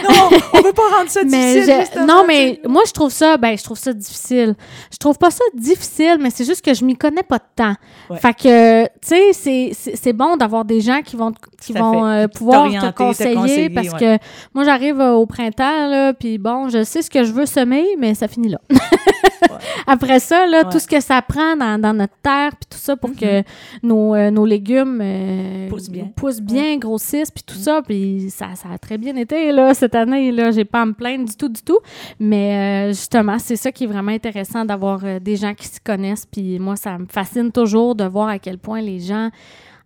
Non, 0.10 0.30
on 0.54 0.62
veut 0.62 0.74
pas 0.74 0.98
rendre 0.98 1.10
ça 1.10 1.24
difficile. 1.26 2.06
non, 2.08 2.24
mais 2.26 2.62
moi, 2.66 2.84
je 2.88 2.94
trouve 2.94 3.12
ça, 3.12 3.36
ben, 3.36 3.58
je 3.58 3.64
trouve 3.64 3.78
ça 3.78 3.92
difficile. 3.92 4.56
Je 4.92 4.98
trouve 4.98 5.18
pas 5.18 5.32
ça 5.32 5.44
difficile, 5.54 6.18
mais 6.22 6.30
c'est 6.30 6.46
juste 6.46 6.64
que 6.64 6.74
je 6.74 6.86
m'y 6.86 6.96
connais 6.96 7.24
pas 7.24 7.40
de 7.40 7.44
temps. 7.56 7.76
Fait 8.20 8.34
que, 8.34 8.86
tu 8.86 9.34
sais, 9.34 9.72
c'est 9.74 10.14
bon 10.14 10.38
d'avoir 10.38 10.64
des 10.64 10.80
gens 10.80 11.02
qui 11.02 11.18
vont, 11.18 11.34
qui 11.64 11.74
vont 11.74 12.06
euh, 12.06 12.28
pouvoir 12.28 12.70
te 12.70 12.92
conseiller, 12.92 13.70
parce 13.70 13.94
que 13.94 14.18
moi, 14.54 14.64
j'arrive 14.64 15.00
au 15.00 15.26
printemps, 15.26 15.88
là, 15.88 16.14
puis 16.14 16.38
bon, 16.38 16.70
je 16.70 16.84
sais 16.84 17.02
ce 17.02 17.10
que 17.10 17.24
je 17.24 17.32
veux 17.32 17.46
semer, 17.46 17.86
mais 17.98 18.14
ça 18.14 18.28
finit 18.28 18.50
là. 18.50 18.60
Après 19.88 20.20
ça, 20.20 20.46
là, 20.46 20.64
tout 20.64 20.80
ce 20.80 20.88
que 20.88 21.00
ça 21.00 21.22
prend 21.22 21.56
dans, 21.56 21.94
notre 21.94 22.16
terre, 22.22 22.52
puis 22.52 22.68
tout 22.70 22.78
ça 22.78 22.96
pour 22.96 23.12
que 23.12 23.42
mm-hmm. 23.42 23.46
nos, 23.84 24.16
euh, 24.16 24.32
nos 24.32 24.46
légumes 24.46 25.00
euh, 25.02 25.70
poussent 26.16 26.42
bien, 26.42 26.78
grossissent, 26.78 27.32
puis 27.32 27.44
tout 27.46 27.56
ça, 27.56 27.82
puis 27.82 28.30
ça, 28.30 28.56
ça 28.56 28.70
a 28.74 28.78
très 28.78 28.98
bien 28.98 29.16
été 29.16 29.52
là, 29.52 29.74
cette 29.74 29.96
année. 29.96 30.32
Là, 30.32 30.52
j'ai 30.52 30.66
pas 30.66 30.82
à 30.82 30.86
me 30.86 30.94
plaindre 30.94 31.26
du 31.26 31.36
tout, 31.36 31.50
du 31.50 31.62
tout. 31.62 31.80
Mais 32.20 32.88
euh, 32.88 32.90
justement, 32.90 33.40
c'est 33.40 33.56
ça 33.56 33.72
qui 33.72 33.86
est 33.86 33.88
vraiment 33.88 34.12
intéressant 34.12 34.66
d'avoir 34.66 35.02
des 35.20 35.36
gens 35.36 35.54
qui 35.54 35.68
se 35.68 35.80
connaissent. 35.84 36.26
Puis 36.26 36.60
moi, 36.60 36.76
ça 36.76 36.98
me 36.98 37.06
fascine 37.06 37.52
toujours 37.52 37.96
de 37.96 38.06
voir 38.06 38.30
à 38.30 38.40
quel 38.40 38.58
point 38.58 38.82
les 38.82 39.00
gens 39.00 39.30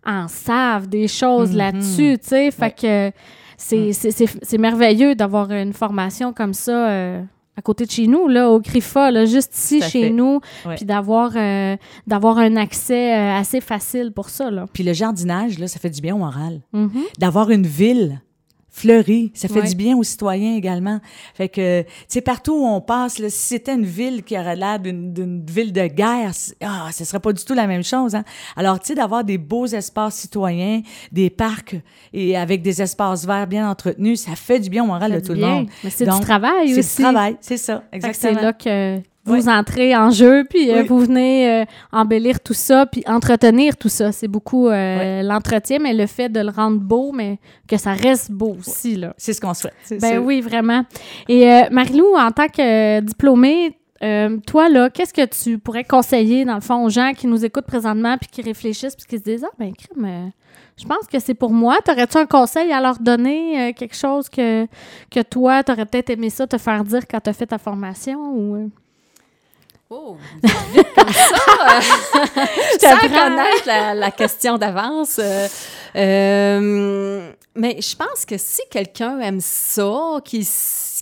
en 0.08 0.26
savent 0.26 0.88
des 0.88 1.06
choses 1.06 1.52
mm-hmm. 1.52 1.56
là-dessus, 1.56 2.18
tu 2.18 2.28
sais. 2.28 2.50
Fait 2.50 2.74
que 2.74 3.12
c'est 3.56 4.58
merveilleux 4.58 5.14
d'avoir 5.14 5.50
une 5.52 5.72
formation 5.72 6.32
comme 6.32 6.54
ça 6.54 7.20
à 7.58 7.60
côté 7.60 7.86
de 7.86 7.90
chez 7.90 8.06
nous, 8.06 8.28
là, 8.28 8.50
au 8.50 8.60
CRIFA, 8.60 9.10
là, 9.10 9.24
juste 9.24 9.56
ici 9.56 9.82
chez 9.82 10.10
nous, 10.10 10.40
puis 10.76 10.84
d'avoir 10.84 11.32
euh, 11.34 11.76
d'avoir 12.06 12.38
un 12.38 12.54
accès 12.54 13.16
euh, 13.16 13.36
assez 13.36 13.60
facile 13.60 14.12
pour 14.12 14.30
ça. 14.30 14.48
Là. 14.48 14.66
Puis 14.72 14.84
le 14.84 14.92
jardinage, 14.92 15.58
là, 15.58 15.66
ça 15.66 15.80
fait 15.80 15.90
du 15.90 16.00
bien 16.00 16.14
au 16.14 16.18
moral. 16.18 16.60
Mm-hmm. 16.72 17.18
D'avoir 17.18 17.50
une 17.50 17.66
ville 17.66 18.20
fleurie. 18.78 19.32
Ça 19.34 19.48
fait 19.48 19.62
du 19.62 19.74
bien 19.74 19.96
aux 19.96 20.02
citoyens 20.02 20.56
également. 20.56 21.00
Fait 21.34 21.48
que, 21.48 21.82
tu 21.82 21.88
sais, 22.08 22.20
partout 22.20 22.52
où 22.52 22.66
on 22.66 22.80
passe, 22.80 23.18
là, 23.18 23.28
si 23.30 23.38
c'était 23.38 23.74
une 23.74 23.84
ville 23.84 24.22
qui 24.22 24.38
aurait 24.38 24.56
l'air 24.56 24.78
d'une 24.78 25.44
ville 25.46 25.72
de 25.72 25.86
guerre, 25.86 26.32
ah, 26.62 26.88
ce 26.92 27.04
serait 27.04 27.20
pas 27.20 27.32
du 27.32 27.44
tout 27.44 27.54
la 27.54 27.66
même 27.66 27.84
chose. 27.84 28.14
Hein? 28.14 28.24
Alors, 28.56 28.80
tu 28.80 28.88
sais, 28.88 28.94
d'avoir 28.94 29.24
des 29.24 29.38
beaux 29.38 29.66
espaces 29.66 30.16
citoyens, 30.16 30.82
des 31.12 31.30
parcs 31.30 31.76
et 32.12 32.36
avec 32.36 32.62
des 32.62 32.80
espaces 32.80 33.26
verts 33.26 33.46
bien 33.46 33.68
entretenus, 33.68 34.20
ça 34.20 34.36
fait 34.36 34.60
du 34.60 34.70
bien 34.70 34.84
au 34.84 34.86
moral 34.86 35.12
de 35.12 35.20
tout 35.20 35.32
le 35.32 35.40
monde. 35.40 35.68
c'est 35.88 36.04
du 36.04 36.20
travail 36.20 36.72
aussi. 36.72 36.82
C'est 36.82 36.96
du 36.96 37.02
travail, 37.02 37.36
c'est 37.40 37.56
ça, 37.56 37.84
exactement. 37.92 38.34
C'est 38.34 38.42
là 38.42 38.52
que 38.52 39.02
vous 39.28 39.48
entrez 39.48 39.96
en 39.96 40.10
jeu, 40.10 40.44
puis 40.48 40.70
euh, 40.70 40.82
vous 40.82 40.98
venez 41.00 41.50
euh, 41.50 41.64
embellir 41.92 42.40
tout 42.40 42.54
ça, 42.54 42.86
puis 42.86 43.02
entretenir 43.06 43.76
tout 43.76 43.88
ça. 43.88 44.12
C'est 44.12 44.28
beaucoup 44.28 44.68
euh, 44.68 45.22
l'entretien, 45.22 45.78
mais 45.80 45.94
le 45.94 46.06
fait 46.06 46.28
de 46.28 46.40
le 46.40 46.50
rendre 46.50 46.80
beau, 46.80 47.12
mais 47.12 47.38
que 47.68 47.76
ça 47.76 47.92
reste 47.92 48.30
beau 48.30 48.56
aussi. 48.58 48.96
là. 48.96 49.14
C'est 49.16 49.32
ce 49.32 49.40
qu'on 49.40 49.54
souhaite. 49.54 49.74
Ben 50.00 50.18
oui, 50.18 50.40
vraiment. 50.40 50.84
Et 51.28 51.46
Marilou, 51.70 52.16
en 52.16 52.30
tant 52.30 52.48
que 52.48 53.00
diplômée, 53.00 53.76
toi, 54.46 54.68
là, 54.68 54.90
qu'est-ce 54.90 55.14
que 55.14 55.26
tu 55.26 55.58
pourrais 55.58 55.84
conseiller, 55.84 56.44
dans 56.44 56.54
le 56.54 56.60
fond, 56.60 56.84
aux 56.84 56.90
gens 56.90 57.12
qui 57.14 57.26
nous 57.26 57.44
écoutent 57.44 57.66
présentement 57.66 58.16
puis 58.18 58.28
qui 58.30 58.42
réfléchissent 58.42 58.96
puis 58.96 59.06
qui 59.06 59.18
se 59.18 59.22
disent 59.22 59.44
Ah, 59.44 59.54
ben, 59.58 59.72
crème, 59.72 60.32
je 60.76 60.84
pense 60.84 61.06
que 61.10 61.18
c'est 61.18 61.34
pour 61.34 61.52
moi. 61.52 61.78
T'aurais-tu 61.84 62.16
un 62.18 62.26
conseil 62.26 62.72
à 62.72 62.80
leur 62.80 62.98
donner, 62.98 63.74
quelque 63.74 63.96
chose 63.96 64.28
que, 64.28 64.66
que 65.10 65.20
toi, 65.22 65.62
t'aurais 65.62 65.86
peut-être 65.86 66.10
aimé 66.10 66.30
ça 66.30 66.46
te 66.46 66.58
faire 66.58 66.84
dire 66.84 67.02
quand 67.08 67.20
tu 67.20 67.30
as 67.30 67.32
fait 67.32 67.46
ta 67.46 67.58
formation 67.58 68.32
ou. 68.34 68.70
Oh, 69.90 70.18
vite 70.74 70.86
comme 70.94 71.08
ça! 71.08 71.80
Sans 72.78 72.98
connaître 72.98 73.66
la, 73.66 73.94
la 73.94 74.10
question 74.10 74.58
d'avance. 74.58 75.18
Euh, 75.18 75.48
euh, 75.96 77.32
mais 77.54 77.80
je 77.80 77.96
pense 77.96 78.26
que 78.26 78.36
si 78.36 78.60
quelqu'un 78.70 79.18
aime 79.20 79.40
ça, 79.40 80.20
qui, 80.26 80.46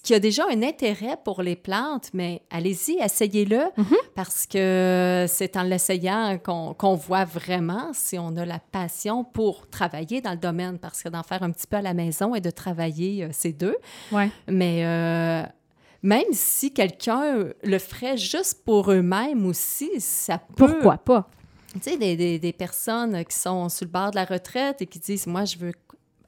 qui 0.04 0.14
a 0.14 0.20
déjà 0.20 0.44
un 0.48 0.62
intérêt 0.62 1.18
pour 1.24 1.42
les 1.42 1.56
plantes, 1.56 2.10
mais 2.14 2.42
allez-y, 2.48 2.96
essayez-le, 3.02 3.56
mm-hmm. 3.76 3.96
parce 4.14 4.46
que 4.46 5.26
c'est 5.28 5.56
en 5.56 5.64
l'essayant 5.64 6.38
qu'on 6.38 6.94
voit 6.94 7.24
vraiment 7.24 7.90
si 7.92 8.20
on 8.20 8.36
a 8.36 8.46
la 8.46 8.60
passion 8.60 9.24
pour 9.24 9.68
travailler 9.68 10.20
dans 10.20 10.30
le 10.30 10.36
domaine, 10.36 10.78
parce 10.78 11.02
que 11.02 11.08
d'en 11.08 11.24
faire 11.24 11.42
un 11.42 11.50
petit 11.50 11.66
peu 11.66 11.78
à 11.78 11.82
la 11.82 11.92
maison 11.92 12.36
et 12.36 12.40
de 12.40 12.50
travailler, 12.50 13.24
euh, 13.24 13.28
c'est 13.32 13.52
deux. 13.52 13.76
Ouais. 14.12 14.30
Mais 14.46 14.84
même 16.06 16.32
si 16.32 16.72
quelqu'un 16.72 17.46
le 17.64 17.78
ferait 17.80 18.16
juste 18.16 18.64
pour 18.64 18.92
eux-mêmes 18.92 19.44
aussi, 19.44 19.90
ça 19.98 20.38
peut... 20.38 20.68
Pourquoi 20.68 20.98
pas? 20.98 21.28
Tu 21.74 21.80
sais, 21.80 21.96
des, 21.96 22.16
des, 22.16 22.38
des, 22.38 22.52
personnes 22.52 23.24
qui 23.24 23.36
sont 23.36 23.68
sur 23.68 23.86
le 23.86 23.90
bord 23.90 24.12
de 24.12 24.16
la 24.16 24.24
retraite 24.24 24.80
et 24.80 24.86
qui 24.86 25.00
disent, 25.00 25.26
moi, 25.26 25.44
je 25.44 25.58
veux 25.58 25.72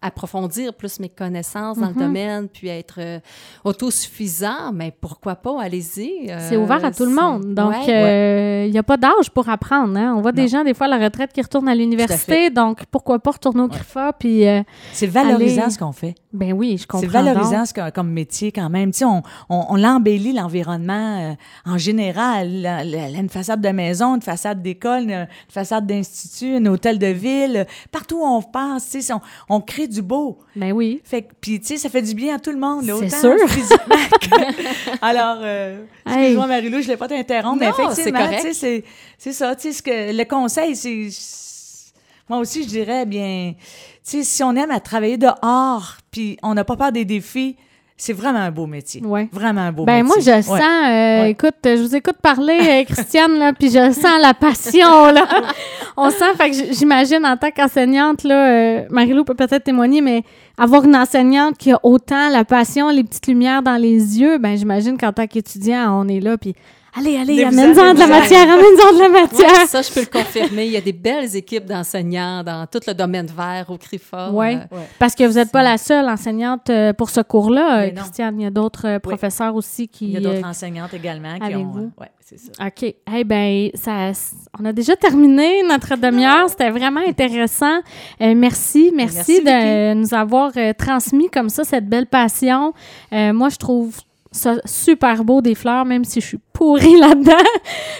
approfondir 0.00 0.74
plus 0.74 1.00
mes 1.00 1.08
connaissances 1.08 1.78
dans 1.78 1.88
le 1.88 1.94
mhm. 1.94 2.00
domaine, 2.00 2.48
puis 2.48 2.68
être 2.68 2.98
euh, 2.98 3.20
autosuffisant, 3.64 4.72
mais 4.72 4.92
pourquoi 5.00 5.36
pas, 5.36 5.60
allez-y. 5.60 6.30
Euh, 6.30 6.38
c'est 6.48 6.56
ouvert 6.56 6.84
à 6.84 6.90
tout 6.90 7.04
le 7.04 7.14
monde. 7.14 7.54
Donc, 7.54 7.74
il 7.86 8.70
n'y 8.70 8.76
euh, 8.76 8.80
a 8.80 8.82
pas 8.82 8.96
d'âge 8.96 9.30
pour 9.32 9.48
apprendre. 9.48 9.96
Hein? 9.96 10.14
On 10.16 10.20
voit 10.20 10.32
des 10.32 10.48
gens, 10.48 10.64
des 10.64 10.74
fois, 10.74 10.86
à 10.86 10.90
la 10.90 11.04
retraite 11.04 11.32
qui 11.32 11.42
retournent 11.42 11.68
à 11.68 11.74
l'université, 11.74 12.50
donc 12.50 12.84
pourquoi 12.86 13.18
pas 13.18 13.32
retourner 13.32 13.62
au 13.62 13.68
CRIFA, 13.68 14.12
puis 14.12 14.44
C'est 14.92 15.06
valorisant 15.06 15.70
ce 15.70 15.78
qu'on 15.78 15.92
fait. 15.92 16.14
Ben 16.32 16.52
oui, 16.52 16.76
je 16.78 16.86
comprends. 16.86 17.00
C'est 17.00 17.12
valorisant 17.12 17.64
comme 17.94 18.10
métier 18.10 18.52
quand 18.52 18.68
même. 18.68 18.92
Tu 18.92 18.98
sais, 18.98 19.04
on, 19.04 19.22
on, 19.48 19.66
on 19.70 19.76
l'embellit 19.76 20.32
l'environnement 20.32 21.36
en 21.64 21.78
général. 21.78 22.66
une 23.18 23.28
façade 23.28 23.60
de 23.60 23.68
maison, 23.70 24.16
une 24.16 24.22
façade 24.22 24.62
d'école, 24.62 25.04
une 25.04 25.28
façade 25.48 25.86
d'institut, 25.86 26.56
un 26.56 26.66
hôtel 26.66 26.98
de 26.98 27.06
ville. 27.06 27.66
Partout 27.90 28.18
où 28.20 28.24
on 28.26 28.42
passe, 28.42 28.90
tu 28.90 29.02
sais, 29.02 29.12
on, 29.12 29.20
on 29.48 29.60
crée 29.60 29.88
du 29.88 30.02
beau. 30.02 30.38
Ben 30.54 30.72
oui. 30.72 31.00
Fait 31.04 31.26
puis 31.40 31.60
tu 31.60 31.66
sais, 31.66 31.76
ça 31.76 31.88
fait 31.88 32.02
du 32.02 32.14
bien 32.14 32.36
à 32.36 32.38
tout 32.38 32.50
le 32.50 32.58
monde, 32.58 32.84
C'est 33.00 33.10
sûr. 33.10 33.36
Alors, 35.02 35.38
euh, 35.40 35.84
excuse-moi, 36.06 36.46
Marie-Lou, 36.46 36.80
je 36.80 36.86
ne 36.86 36.92
l'ai 36.92 36.96
pas 36.96 37.08
t'interrompre, 37.08 37.58
mais 37.60 37.68
effectivement, 37.68 38.28
tu 38.40 38.52
sais, 38.52 38.84
c'est 39.16 39.32
ça, 39.32 39.54
tu 39.54 39.62
sais, 39.62 39.72
ce 39.72 39.82
que, 39.82 40.16
le 40.16 40.24
conseil, 40.24 40.76
c'est, 40.76 41.08
moi 42.28 42.38
aussi, 42.38 42.64
je 42.64 42.68
dirais, 42.68 43.06
bien, 43.06 43.54
tu 43.56 43.62
sais, 44.02 44.22
si 44.22 44.42
on 44.42 44.54
aime 44.56 44.70
à 44.70 44.80
travailler 44.80 45.16
dehors, 45.16 45.96
puis 46.10 46.38
on 46.42 46.54
n'a 46.54 46.64
pas 46.64 46.76
peur 46.76 46.92
des 46.92 47.04
défis, 47.04 47.56
c'est 48.00 48.12
vraiment 48.12 48.38
un 48.38 48.52
beau 48.52 48.66
métier. 48.66 49.02
Ouais. 49.04 49.28
Vraiment 49.32 49.62
un 49.62 49.72
beau 49.72 49.84
ben, 49.84 50.04
métier. 50.04 50.32
moi, 50.32 50.38
je 50.38 50.42
sens, 50.42 50.60
euh, 50.60 51.24
écoute, 51.24 51.56
je 51.64 51.82
vous 51.82 51.96
écoute 51.96 52.18
parler, 52.22 52.58
euh, 52.60 52.84
Christiane, 52.84 53.36
là, 53.38 53.52
puis 53.52 53.70
je 53.70 53.92
sens 53.92 54.20
la 54.20 54.34
passion, 54.34 55.06
là. 55.06 55.26
On 55.96 56.10
sent, 56.10 56.32
fait 56.36 56.50
que 56.50 56.72
j'imagine 56.74 57.26
en 57.26 57.36
tant 57.36 57.50
qu'enseignante, 57.50 58.22
là, 58.22 58.50
euh, 58.50 58.86
Marie-Lou 58.88 59.24
peut 59.24 59.34
peut-être 59.34 59.64
témoigner, 59.64 60.00
mais 60.00 60.22
avoir 60.56 60.84
une 60.84 60.94
enseignante 60.94 61.58
qui 61.58 61.72
a 61.72 61.80
autant 61.82 62.28
la 62.28 62.44
passion, 62.44 62.88
les 62.88 63.02
petites 63.02 63.26
lumières 63.26 63.62
dans 63.62 63.76
les 63.76 64.20
yeux, 64.20 64.38
ben 64.38 64.56
j'imagine 64.56 64.96
qu'en 64.96 65.12
tant 65.12 65.26
qu'étudiant, 65.26 66.00
on 66.00 66.06
est 66.06 66.20
là, 66.20 66.38
puis 66.38 66.54
Allez, 66.96 67.16
allez, 67.16 67.44
amène-en 67.44 67.94
de 67.94 67.98
la 67.98 68.06
matière, 68.06 68.50
amène-en 68.50 68.92
de 68.94 68.98
la 68.98 69.08
matière. 69.08 69.66
ça, 69.66 69.82
je 69.82 69.92
peux 69.92 70.00
le 70.00 70.06
confirmer. 70.06 70.66
Il 70.66 70.72
y 70.72 70.76
a 70.76 70.80
des 70.80 70.92
belles 70.92 71.36
équipes 71.36 71.66
d'enseignants 71.66 72.42
dans 72.42 72.66
tout 72.66 72.80
le 72.86 72.94
domaine 72.94 73.26
vert 73.26 73.66
au 73.68 73.76
CRIFA. 73.76 74.30
Oui, 74.32 74.54
euh, 74.56 74.84
parce 74.98 75.14
que 75.14 75.24
vous 75.24 75.34
n'êtes 75.34 75.52
pas 75.52 75.62
la 75.62 75.76
seule 75.76 76.08
enseignante 76.08 76.70
euh, 76.70 76.92
pour 76.92 77.10
ce 77.10 77.20
cours-là, 77.20 77.90
Christiane. 77.90 78.40
Il 78.40 78.44
y 78.44 78.46
a 78.46 78.50
d'autres 78.50 78.98
professeurs 78.98 79.54
aussi 79.54 79.88
qui... 79.88 80.06
Il 80.06 80.12
y 80.12 80.16
a 80.16 80.20
d'autres 80.20 80.46
enseignantes 80.46 80.94
également 80.94 81.38
qui 81.38 81.54
ont... 81.54 81.64
Vous. 81.64 81.92
c'est 82.20 82.38
ça. 82.38 82.66
OK. 82.66 82.94
Eh 83.14 83.24
bien, 83.24 83.68
ça, 83.74 84.12
on 84.58 84.64
a 84.64 84.72
déjà 84.72 84.96
terminé 84.96 85.62
notre 85.68 85.96
demi-heure. 85.96 86.48
C'était 86.48 86.70
vraiment 86.70 87.02
intéressant. 87.06 87.80
merci, 88.20 88.92
merci, 88.94 89.42
de 89.42 89.94
nous 89.94 90.14
avoir 90.14 90.52
transmis 90.78 91.28
comme 91.28 91.50
ça 91.50 91.64
cette 91.64 91.88
belle 91.88 92.06
passion. 92.06 92.72
moi, 93.12 93.50
je 93.50 93.56
trouve 93.56 93.94
ça 94.30 94.56
super 94.64 95.24
beau 95.24 95.40
des 95.40 95.54
fleurs, 95.54 95.84
même 95.84 96.04
si 96.04 96.20
je 96.20 96.26
suis 96.26 96.40
pourrie 96.52 96.96
là-dedans. 97.00 97.32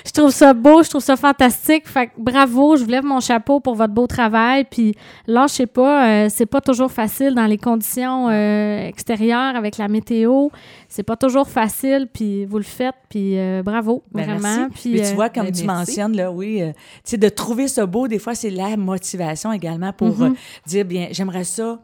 je 0.04 0.10
trouve 0.12 0.30
ça 0.30 0.52
beau, 0.52 0.82
je 0.82 0.90
trouve 0.90 1.02
ça 1.02 1.16
fantastique. 1.16 1.88
Fait 1.88 2.08
que 2.08 2.12
bravo, 2.18 2.76
je 2.76 2.84
vous 2.84 2.90
lève 2.90 3.04
mon 3.04 3.20
chapeau 3.20 3.60
pour 3.60 3.74
votre 3.74 3.94
beau 3.94 4.06
travail. 4.06 4.64
Puis 4.70 4.94
là, 5.26 5.46
je 5.46 5.54
sais 5.54 5.66
pas, 5.66 6.08
euh, 6.08 6.28
c'est 6.28 6.46
pas 6.46 6.60
toujours 6.60 6.90
facile 6.90 7.34
dans 7.34 7.46
les 7.46 7.56
conditions 7.56 8.28
euh, 8.28 8.86
extérieures 8.86 9.56
avec 9.56 9.78
la 9.78 9.88
météo. 9.88 10.48
C'est 10.88 11.02
pas 11.02 11.16
toujours 11.16 11.48
facile, 11.48 12.08
puis 12.12 12.44
vous 12.46 12.58
le 12.58 12.64
faites, 12.64 12.96
puis 13.08 13.38
euh, 13.38 13.62
bravo, 13.62 14.02
ben, 14.12 14.24
vraiment. 14.24 14.68
Puis, 14.74 15.00
tu 15.00 15.14
vois, 15.14 15.28
comme 15.28 15.44
ben, 15.44 15.52
tu 15.52 15.64
mentionnes, 15.64 16.16
là, 16.16 16.30
oui, 16.30 16.62
tu 16.64 16.72
sais, 17.04 17.16
de 17.16 17.28
trouver 17.28 17.68
ce 17.68 17.82
beau, 17.82 18.08
des 18.08 18.18
fois, 18.18 18.34
c'est 18.34 18.50
la 18.50 18.76
motivation 18.76 19.52
également 19.52 19.92
pour 19.92 20.18
mm-hmm. 20.18 20.34
dire, 20.66 20.84
bien, 20.84 21.08
j'aimerais 21.10 21.44
ça 21.44 21.78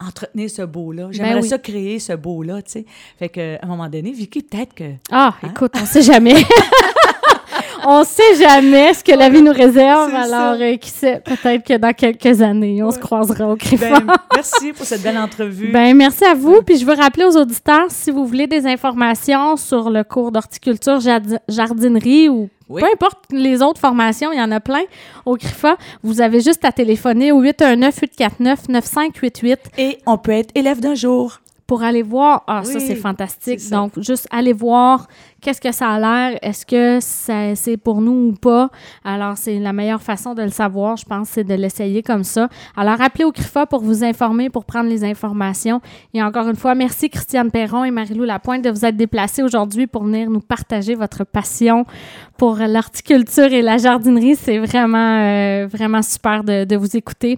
entretenir 0.00 0.50
ce 0.50 0.62
beau-là. 0.62 1.06
Ben 1.06 1.12
J'aimerais 1.12 1.42
ça 1.42 1.58
créer 1.58 1.98
ce 1.98 2.12
beau-là, 2.12 2.62
tu 2.62 2.72
sais. 2.72 2.84
Fait 3.18 3.28
qu'à 3.28 3.58
un 3.62 3.66
moment 3.66 3.88
donné, 3.88 4.12
Vicky, 4.12 4.42
peut-être 4.42 4.74
que... 4.74 4.92
Ah, 5.10 5.34
hein? 5.42 5.48
écoute, 5.50 5.72
on 5.80 5.86
sait 5.86 6.02
jamais. 6.02 6.36
on 7.84 8.04
sait 8.04 8.36
jamais 8.36 8.94
ce 8.94 9.02
que 9.02 9.12
la 9.12 9.28
vie 9.28 9.42
nous 9.42 9.52
réserve. 9.52 10.14
Alors, 10.14 10.56
euh, 10.60 10.76
qui 10.76 10.90
sait, 10.90 11.20
peut-être 11.24 11.66
que 11.66 11.76
dans 11.76 11.92
quelques 11.92 12.40
années, 12.42 12.82
on 12.82 12.90
se 12.90 12.98
croisera 12.98 13.48
au. 13.48 13.56
Ben, 13.56 14.06
merci 14.34 14.72
pour 14.72 14.86
cette 14.86 15.02
belle 15.02 15.18
entrevue. 15.18 15.72
Ben, 15.72 15.96
merci 15.96 16.24
à 16.24 16.34
vous. 16.34 16.62
Puis 16.62 16.78
je 16.78 16.84
veux 16.86 16.94
rappeler 16.94 17.24
aux 17.24 17.36
auditeurs, 17.36 17.86
si 17.88 18.10
vous 18.10 18.26
voulez 18.26 18.46
des 18.46 18.66
informations 18.66 19.56
sur 19.56 19.90
le 19.90 20.04
cours 20.04 20.32
d'horticulture 20.32 21.00
jardinerie 21.48 22.28
ou 22.28 22.48
peu 22.68 22.84
importe 22.84 23.18
les 23.30 23.62
autres 23.62 23.80
formations, 23.80 24.30
il 24.32 24.38
y 24.38 24.42
en 24.42 24.52
a 24.52 24.60
plein 24.60 24.84
au 25.24 25.36
CRIFA. 25.36 25.78
Vous 26.02 26.20
avez 26.20 26.40
juste 26.40 26.64
à 26.64 26.72
téléphoner 26.72 27.30
au 27.32 27.42
819-849-9588. 27.42 29.56
Et 29.78 29.98
on 30.06 30.18
peut 30.18 30.32
être 30.32 30.50
élève 30.54 30.80
d'un 30.80 30.94
jour 30.94 31.40
pour 31.68 31.82
aller 31.82 32.02
voir. 32.02 32.44
Ah, 32.46 32.64
ça, 32.64 32.80
c'est 32.80 32.96
fantastique. 32.96 33.60
Donc, 33.70 34.00
juste 34.00 34.26
aller 34.30 34.54
voir 34.54 35.06
qu'est-ce 35.40 35.60
que 35.60 35.70
ça 35.70 35.90
a 35.90 36.00
l'air, 36.00 36.38
est-ce 36.42 36.64
que 36.66 36.98
c'est 37.54 37.76
pour 37.76 38.00
nous 38.00 38.30
ou 38.30 38.32
pas. 38.32 38.70
Alors, 39.04 39.36
c'est 39.36 39.58
la 39.58 39.74
meilleure 39.74 40.02
façon 40.02 40.34
de 40.34 40.42
le 40.42 40.48
savoir, 40.48 40.96
je 40.96 41.04
pense, 41.04 41.28
c'est 41.28 41.44
de 41.44 41.54
l'essayer 41.54 42.02
comme 42.02 42.24
ça. 42.24 42.48
Alors, 42.74 43.00
appelez 43.00 43.24
au 43.24 43.32
CRIFA 43.32 43.66
pour 43.66 43.82
vous 43.82 44.02
informer, 44.02 44.48
pour 44.48 44.64
prendre 44.64 44.88
les 44.88 45.04
informations. 45.04 45.82
Et 46.14 46.22
encore 46.22 46.48
une 46.48 46.56
fois, 46.56 46.74
merci 46.74 47.10
Christiane 47.10 47.50
Perron 47.50 47.84
et 47.84 47.90
Marie-Lou 47.90 48.24
Lapointe 48.24 48.64
de 48.64 48.70
vous 48.70 48.86
être 48.86 48.96
déplacés 48.96 49.42
aujourd'hui 49.42 49.86
pour 49.86 50.04
venir 50.04 50.30
nous 50.30 50.40
partager 50.40 50.94
votre 50.94 51.24
passion 51.24 51.84
pour 52.38 52.56
l'horticulture 52.56 53.52
et 53.52 53.60
la 53.60 53.76
jardinerie. 53.76 54.36
C'est 54.36 54.58
vraiment, 54.58 55.18
euh, 55.20 55.66
vraiment 55.66 56.00
super 56.00 56.44
de, 56.44 56.64
de, 56.64 56.76
vous 56.76 56.96
écouter. 56.96 57.36